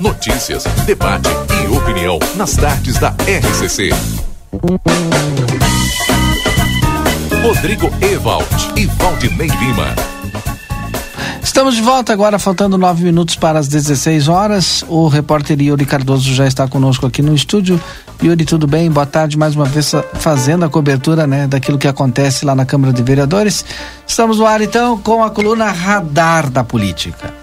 [0.00, 1.28] Notícias, debate
[1.62, 3.90] e opinião nas tardes da RCC.
[7.42, 8.46] Rodrigo Ewald
[8.76, 9.94] e Valdinei Lima.
[11.42, 14.82] Estamos de volta agora, faltando nove minutos para as 16 horas.
[14.88, 17.78] O repórter Yuri Cardoso já está conosco aqui no estúdio.
[18.22, 18.90] Yuri, tudo bem?
[18.90, 22.94] Boa tarde, mais uma vez fazendo a cobertura né, daquilo que acontece lá na Câmara
[22.94, 23.66] de Vereadores.
[24.06, 27.39] Estamos no ar então com a coluna Radar da Política.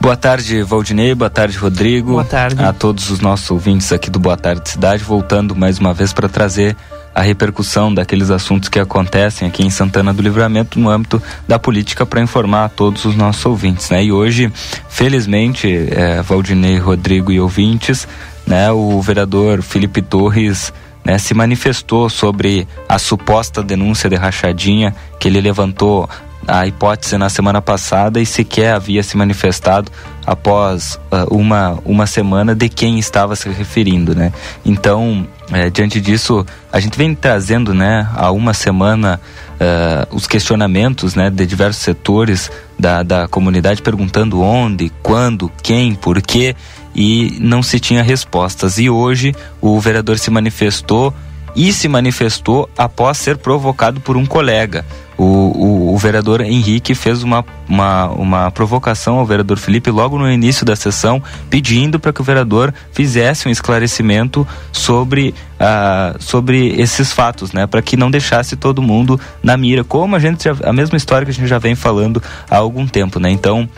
[0.00, 1.14] Boa tarde, Valdinei.
[1.14, 2.12] Boa tarde, Rodrigo.
[2.12, 2.62] Boa tarde.
[2.62, 6.28] A todos os nossos ouvintes aqui do Boa Tarde Cidade, voltando mais uma vez para
[6.28, 6.76] trazer
[7.12, 12.06] a repercussão daqueles assuntos que acontecem aqui em Santana do Livramento no âmbito da política
[12.06, 14.04] para informar a todos os nossos ouvintes, né?
[14.04, 14.52] E hoje,
[14.88, 18.06] felizmente, é, Valdinei, Rodrigo e ouvintes,
[18.46, 18.70] né?
[18.70, 20.72] O vereador Felipe Torres
[21.04, 26.08] né, se manifestou sobre a suposta denúncia de rachadinha que ele levantou
[26.48, 29.92] a hipótese na semana passada e sequer havia se manifestado
[30.26, 34.32] após uh, uma, uma semana de quem estava se referindo, né?
[34.64, 39.20] Então, eh, diante disso, a gente vem trazendo, né, há uma semana
[39.54, 46.20] uh, os questionamentos, né, de diversos setores da, da comunidade perguntando onde, quando, quem, por
[46.20, 46.56] quê
[46.94, 48.78] e não se tinha respostas.
[48.78, 51.14] E hoje o vereador se manifestou
[51.54, 54.84] e se manifestou após ser provocado por um colega.
[55.16, 60.30] O, o, o, vereador Henrique fez uma, uma, uma provocação ao vereador Felipe logo no
[60.30, 61.20] início da sessão,
[61.50, 67.66] pedindo para que o vereador fizesse um esclarecimento sobre, uh, sobre esses fatos, né?
[67.66, 71.24] Para que não deixasse todo mundo na mira, como a gente já, a mesma história
[71.24, 73.28] que a gente já vem falando há algum tempo, né?
[73.28, 73.68] Então,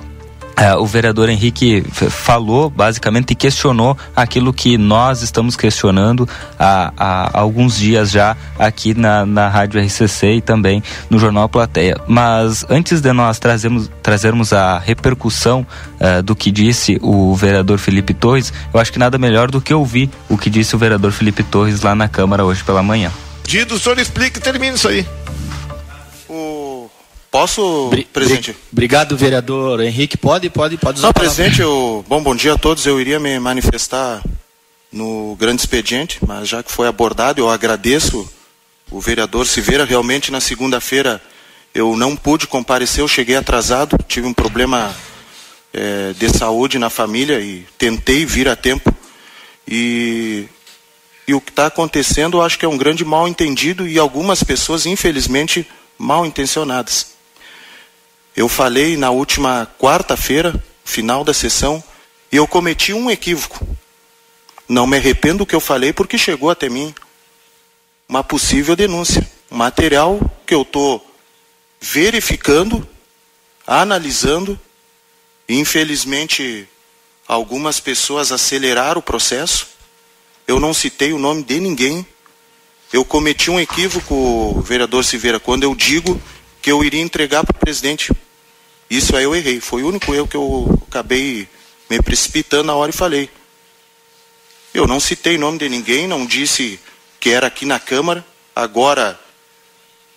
[0.79, 6.29] o vereador Henrique falou basicamente e questionou aquilo que nós estamos questionando
[6.59, 11.99] há, há alguns dias já aqui na, na Rádio RCC e também no Jornal Plateia.
[12.07, 15.67] Mas antes de nós trazermos, trazermos a repercussão
[15.99, 19.73] uh, do que disse o vereador Felipe Torres, eu acho que nada melhor do que
[19.73, 23.11] ouvir o que disse o vereador Felipe Torres lá na Câmara hoje pela manhã.
[23.45, 25.07] Dido, o senhor explica e termina isso aí.
[27.31, 28.57] Posso, Bri presidente?
[28.73, 30.17] Obrigado, vereador Henrique.
[30.17, 32.85] Pode, pode, pode usar Não, presidente, eu, bom, bom dia a todos.
[32.85, 34.21] Eu iria me manifestar
[34.91, 38.29] no grande expediente, mas já que foi abordado, eu agradeço
[38.91, 39.85] o vereador Silveira.
[39.85, 41.23] Realmente, na segunda-feira,
[41.73, 44.93] eu não pude comparecer, eu cheguei atrasado, tive um problema
[45.73, 48.93] é, de saúde na família e tentei vir a tempo.
[49.69, 50.47] E,
[51.29, 54.43] e o que está acontecendo, eu acho que é um grande mal entendido e algumas
[54.43, 55.65] pessoas, infelizmente,
[55.97, 57.20] mal intencionadas.
[58.41, 61.85] Eu falei na última quarta-feira, final da sessão,
[62.33, 63.69] e eu cometi um equívoco.
[64.67, 66.95] Não me arrependo do que eu falei porque chegou até mim
[68.09, 69.31] uma possível denúncia.
[69.51, 71.07] Material que eu estou
[71.79, 72.89] verificando,
[73.67, 74.59] analisando,
[75.47, 76.67] infelizmente
[77.29, 79.69] algumas pessoas aceleraram o processo.
[80.49, 82.07] Eu não citei o nome de ninguém.
[82.91, 86.19] Eu cometi um equívoco, vereador Silveira, quando eu digo
[86.63, 88.11] que eu iria entregar para o presidente.
[88.91, 89.61] Isso aí eu errei.
[89.61, 91.49] Foi o único erro que eu acabei
[91.89, 93.31] me precipitando na hora e falei.
[94.75, 96.79] Eu não citei nome de ninguém, não disse
[97.21, 98.25] que era aqui na Câmara.
[98.55, 99.19] Agora,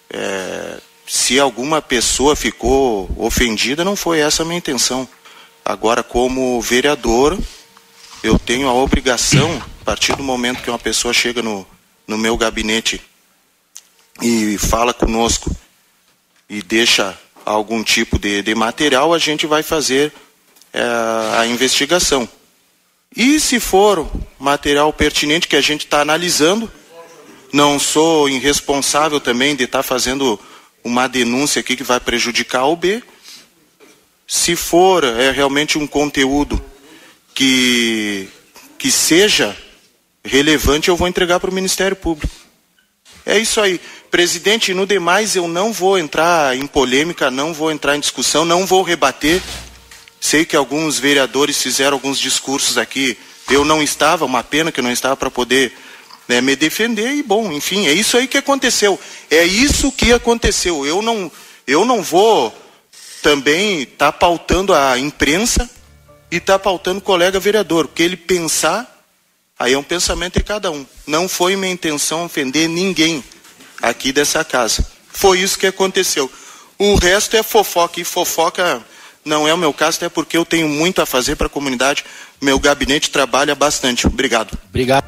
[0.10, 5.08] é, se alguma pessoa ficou ofendida, não foi essa a minha intenção.
[5.64, 7.38] Agora, como vereador,
[8.24, 11.66] eu tenho a obrigação, a partir do momento que uma pessoa chega no,
[12.08, 13.02] no meu gabinete
[14.22, 15.56] e fala conosco
[16.50, 20.12] e deixa algum tipo de, de material, a gente vai fazer
[20.74, 20.82] é,
[21.38, 22.28] a investigação.
[23.16, 24.10] E se for
[24.40, 26.72] material pertinente que a gente está analisando,
[27.52, 30.40] não sou irresponsável também de estar tá fazendo
[30.84, 33.04] uma denúncia aqui que vai prejudicar o B.
[34.28, 36.64] Se for é realmente um conteúdo
[37.36, 38.28] que,
[38.80, 39.56] que seja
[40.26, 42.34] relevante, eu vou entregar para o Ministério Público.
[43.26, 43.80] É isso aí.
[44.14, 48.64] Presidente, no demais eu não vou entrar em polêmica, não vou entrar em discussão, não
[48.64, 49.42] vou rebater.
[50.22, 53.18] Sei que alguns vereadores fizeram alguns discursos aqui.
[53.50, 55.74] Eu não estava, uma pena que eu não estava para poder
[56.28, 59.00] né, me defender e bom, enfim, é isso aí que aconteceu.
[59.32, 60.86] É isso que aconteceu.
[60.86, 61.32] Eu não,
[61.66, 62.56] eu não vou
[63.24, 65.68] também estar tá pautando a imprensa
[66.30, 69.08] e estar tá pautando o colega vereador, porque ele pensar,
[69.58, 70.86] aí é um pensamento de cada um.
[71.08, 73.24] Não foi minha intenção ofender ninguém
[73.84, 74.86] aqui dessa casa.
[75.10, 76.32] Foi isso que aconteceu.
[76.80, 78.82] O resto é fofoca e fofoca
[79.26, 82.04] não é o meu caso, até porque eu tenho muito a fazer para a comunidade.
[82.42, 84.08] Meu gabinete trabalha bastante.
[84.08, 84.58] Obrigado.
[84.70, 85.06] Obrigado.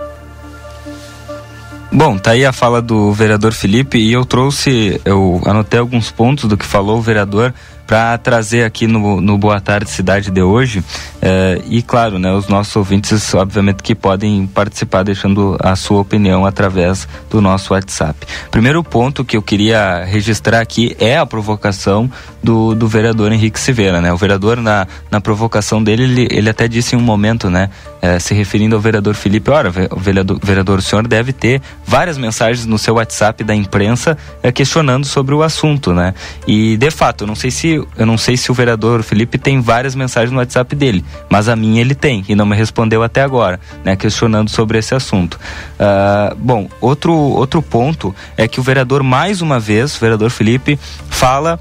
[1.92, 6.46] Bom, tá aí a fala do vereador Felipe e eu trouxe, eu anotei alguns pontos
[6.46, 7.54] do que falou o vereador
[7.88, 10.84] para trazer aqui no, no Boa Tarde Cidade de hoje.
[11.22, 16.46] É, e claro, né, os nossos ouvintes, obviamente, que podem participar deixando a sua opinião
[16.46, 18.26] através do nosso WhatsApp.
[18.52, 22.10] Primeiro ponto que eu queria registrar aqui é a provocação
[22.44, 24.14] do, do vereador Henrique Silveira, né?
[24.14, 27.70] O vereador, na, na provocação dele, ele, ele até disse em um momento, né?
[28.02, 32.66] É, se referindo ao vereador Felipe, ora, vereador, vereador, o senhor deve ter várias mensagens
[32.66, 36.14] no seu WhatsApp da imprensa é, questionando sobre o assunto, né?
[36.48, 39.96] E, de fato, não sei se eu não sei se o vereador Felipe tem várias
[39.96, 43.60] mensagens no WhatsApp dele, mas a minha ele tem e não me respondeu até agora,
[43.84, 45.40] né, questionando sobre esse assunto.
[45.80, 50.80] Uh, bom, outro, outro ponto é que o vereador, mais uma vez, o vereador Felipe,
[51.10, 51.60] fala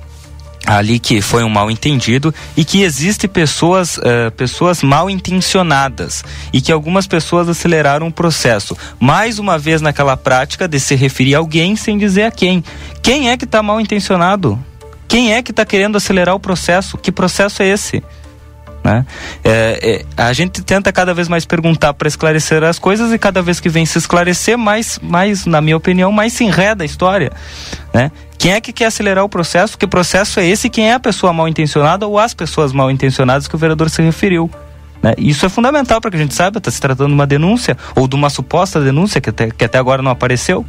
[0.67, 6.61] ali que foi um mal entendido e que existe pessoas uh, pessoas mal intencionadas e
[6.61, 8.77] que algumas pessoas aceleraram o processo.
[8.99, 12.65] Mais uma vez naquela prática de se referir a alguém sem dizer a quem.
[13.03, 14.59] Quem é que está mal intencionado
[15.15, 16.99] quem é que está querendo acelerar o processo?
[16.99, 18.03] Que processo é esse?
[18.83, 19.07] Né?
[19.45, 23.41] É, é, a gente tenta cada vez mais perguntar para esclarecer as coisas e cada
[23.41, 27.31] vez que vem se esclarecer, mais, mais, na minha opinião, mais se enreda a história.
[27.93, 28.11] Né?
[28.37, 29.79] Quem é que quer acelerar o processo?
[29.79, 30.69] Que processo é esse?
[30.69, 34.03] Quem é a pessoa mal intencionada ou as pessoas mal intencionadas que o vereador se
[34.03, 34.51] referiu?
[35.01, 35.15] Né?
[35.17, 38.09] Isso é fundamental para que a gente saiba, está se tratando de uma denúncia ou
[38.09, 40.67] de uma suposta denúncia que até, que até agora não apareceu.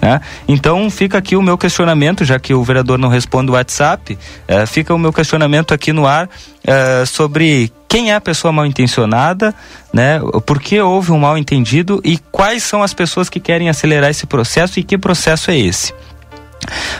[0.00, 0.20] Né?
[0.48, 4.66] Então fica aqui o meu questionamento, já que o vereador não responde o WhatsApp, eh,
[4.66, 6.28] fica o meu questionamento aqui no ar
[6.66, 9.54] eh, sobre quem é a pessoa mal intencionada,
[9.92, 10.20] né?
[10.44, 14.26] Por que houve um mal entendido e quais são as pessoas que querem acelerar esse
[14.26, 15.92] processo e que processo é esse?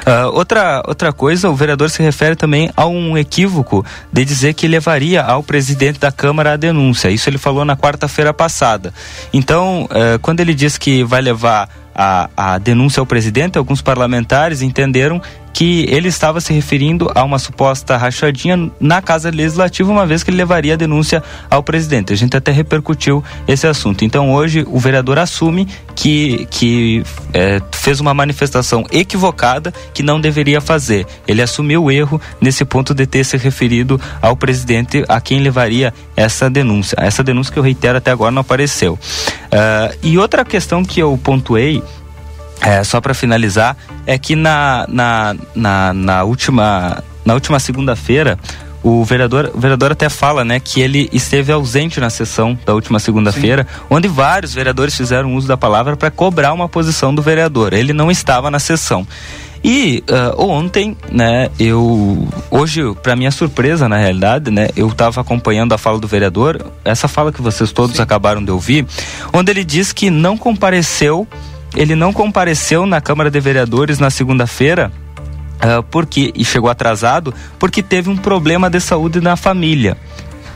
[0.06, 4.68] Uh, outra, outra coisa, o vereador se refere também a um equívoco de dizer que
[4.68, 7.08] levaria ao presidente da Câmara a denúncia.
[7.08, 8.92] Isso ele falou na quarta-feira passada.
[9.32, 14.62] Então, uh, quando ele diz que vai levar a, a denúncia ao presidente, alguns parlamentares
[14.62, 15.20] entenderam
[15.54, 20.30] que ele estava se referindo a uma suposta rachadinha na Casa Legislativa, uma vez que
[20.30, 22.12] ele levaria a denúncia ao presidente.
[22.12, 24.04] A gente até repercutiu esse assunto.
[24.04, 30.60] Então, hoje, o vereador assume que, que é, fez uma manifestação equivocada que não deveria
[30.60, 31.06] fazer.
[31.26, 35.94] Ele assumiu o erro nesse ponto de ter se referido ao presidente a quem levaria
[36.16, 36.96] essa denúncia.
[37.00, 38.94] Essa denúncia que eu reitero até agora não apareceu.
[38.94, 41.80] Uh, e outra questão que eu pontuei
[42.60, 43.76] é, só para finalizar,
[44.06, 48.38] é que na, na, na, na última, na última segunda-feira,
[48.82, 52.98] o vereador, o vereador até fala, né, que ele esteve ausente na sessão da última
[52.98, 57.72] segunda-feira, onde vários vereadores fizeram uso da palavra para cobrar uma posição do vereador.
[57.72, 59.06] Ele não estava na sessão.
[59.64, 65.72] E uh, ontem, né, eu hoje, para minha surpresa, na realidade, né, eu estava acompanhando
[65.72, 68.02] a fala do vereador, essa fala que vocês todos Sim.
[68.02, 68.86] acabaram de ouvir,
[69.32, 71.26] onde ele diz que não compareceu
[71.76, 74.92] ele não compareceu na Câmara de Vereadores na segunda-feira
[75.56, 79.96] uh, porque e chegou atrasado porque teve um problema de saúde na família.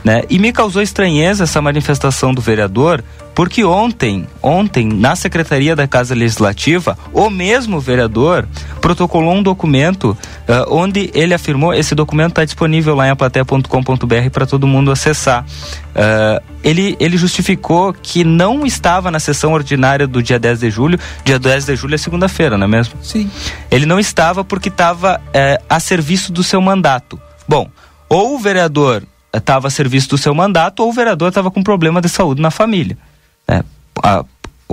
[0.03, 0.23] Né?
[0.29, 3.03] E me causou estranheza essa manifestação do vereador,
[3.39, 8.45] porque ontem, ontem, na Secretaria da Casa Legislativa, o mesmo vereador
[8.81, 14.45] protocolou um documento uh, onde ele afirmou, esse documento está disponível lá em aplateia.com.br para
[14.45, 15.45] todo mundo acessar.
[15.45, 20.99] Uh, ele, ele justificou que não estava na sessão ordinária do dia 10 de julho,
[21.23, 22.95] dia 10 de julho é segunda-feira, não é mesmo?
[23.01, 23.31] Sim.
[23.71, 27.17] Ele não estava porque estava uh, a serviço do seu mandato.
[27.47, 27.69] Bom,
[28.09, 29.01] ou o vereador
[29.33, 32.51] estava a serviço do seu mandato ou o vereador estava com problema de saúde na
[32.51, 32.97] família.
[33.49, 33.63] É,
[34.03, 34.23] a,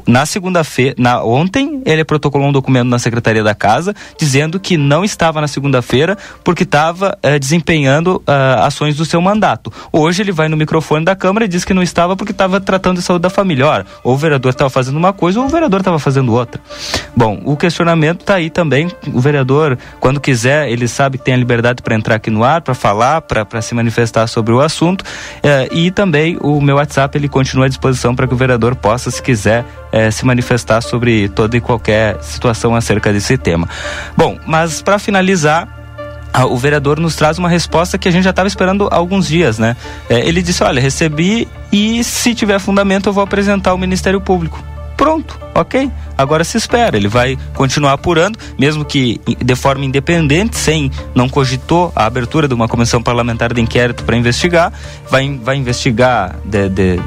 [0.06, 5.05] na segunda-feira, na ontem, ele protocolou um documento na Secretaria da Casa dizendo que não
[5.05, 9.73] estava na segunda-feira porque estava eh, desempenhando uh, ações do seu mandato.
[9.90, 12.98] Hoje ele vai no microfone da Câmara e diz que não estava porque estava tratando
[12.98, 13.66] de saúde da família.
[13.66, 16.60] Ora, ou o vereador estava fazendo uma coisa ou o vereador estava fazendo outra.
[17.16, 18.90] Bom, o questionamento está aí também.
[19.12, 22.60] O vereador, quando quiser, ele sabe que tem a liberdade para entrar aqui no ar,
[22.60, 25.05] para falar, para se manifestar sobre o assunto.
[25.43, 29.10] Eh, e também o meu WhatsApp ele continua à disposição para que o vereador possa,
[29.10, 29.64] se quiser,
[29.97, 33.66] é, se manifestar sobre toda e qualquer situação acerca desse tema.
[34.14, 35.66] Bom, mas para finalizar,
[36.51, 39.59] o vereador nos traz uma resposta que a gente já estava esperando há alguns dias,
[39.59, 39.74] né?
[40.10, 44.62] É, ele disse: Olha, recebi e se tiver fundamento eu vou apresentar ao Ministério Público.
[44.97, 45.90] Pronto, ok.
[46.16, 51.93] Agora se espera, ele vai continuar apurando, mesmo que de forma independente, sem não cogitou
[51.94, 54.73] a abertura de uma comissão parlamentar de inquérito para investigar,
[55.10, 57.01] vai, vai investigar de, de,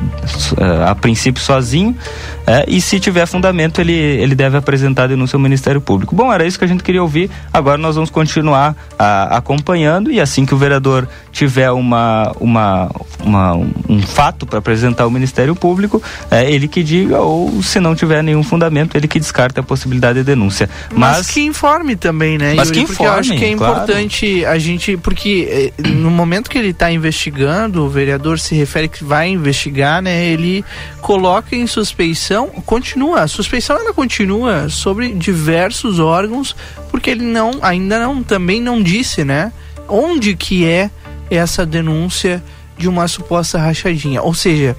[0.57, 5.35] uh, a princípio sozinho, uh, e se tiver fundamento, ele, ele deve apresentar a denúncia
[5.35, 6.15] ao Ministério Público.
[6.15, 7.31] Bom, era isso que a gente queria ouvir.
[7.51, 12.91] Agora nós vamos continuar uh, acompanhando e assim que o vereador tiver uma, uma,
[13.23, 17.95] uma um fato para apresentar ao Ministério Público, é ele que diga, ou se não
[17.95, 20.69] tiver nenhum fundamento, ele que descarta a possibilidade de denúncia.
[20.93, 22.53] Mas, mas que informe também, né?
[22.55, 22.79] Mas Yuri?
[22.79, 23.73] que informe, eu acho que é claro.
[23.73, 28.87] importante a gente, porque eh, no momento que ele está investigando, o vereador se refere
[28.87, 30.25] que vai investigar, né?
[30.25, 30.63] Ele
[31.01, 36.55] coloca em suspeição, continua, a suspeição ela continua sobre diversos órgãos,
[36.91, 39.51] porque ele não, ainda não, também não disse, né?
[39.87, 40.89] Onde que é
[41.29, 42.43] essa denúncia
[42.79, 44.21] de uma suposta rachadinha.
[44.21, 44.75] Ou seja,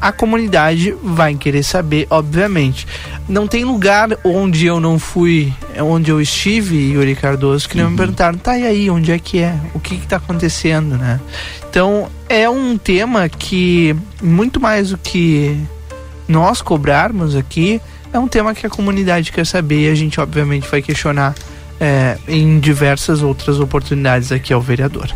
[0.00, 2.86] a comunidade vai querer saber, obviamente.
[3.28, 7.90] Não tem lugar onde eu não fui, onde eu estive, Yuri Cardoso, que não Uhum.
[7.90, 9.54] me perguntaram, tá e aí, onde é que é?
[9.74, 11.20] O que que tá acontecendo, né?
[11.68, 15.56] Então, é um tema que, muito mais do que
[16.26, 17.80] nós cobrarmos aqui,
[18.12, 21.34] é um tema que a comunidade quer saber e a gente, obviamente, vai questionar
[21.80, 25.08] é, em diversas outras oportunidades aqui ao vereador.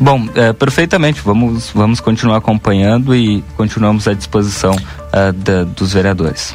[0.00, 1.20] Bom, é, perfeitamente.
[1.24, 4.74] Vamos, vamos continuar acompanhando e continuamos à disposição
[5.12, 6.54] ah, da- dos vereadores.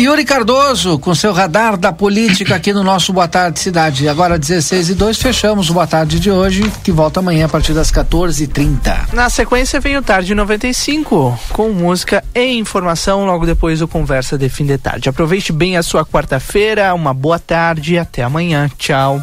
[0.00, 4.08] Yuri Cardoso, com seu radar da política aqui no nosso Boa Tarde Cidade.
[4.08, 7.74] Agora 16 e 2, fechamos o Boa Tarde de hoje, que volta amanhã a partir
[7.74, 9.12] das 14h30.
[9.12, 14.48] Na sequência vem o Tarde 95, com música e informação, logo depois do Conversa de
[14.48, 15.10] Fim de Tarde.
[15.10, 18.70] Aproveite bem a sua quarta-feira, uma boa tarde e até amanhã.
[18.78, 19.22] Tchau.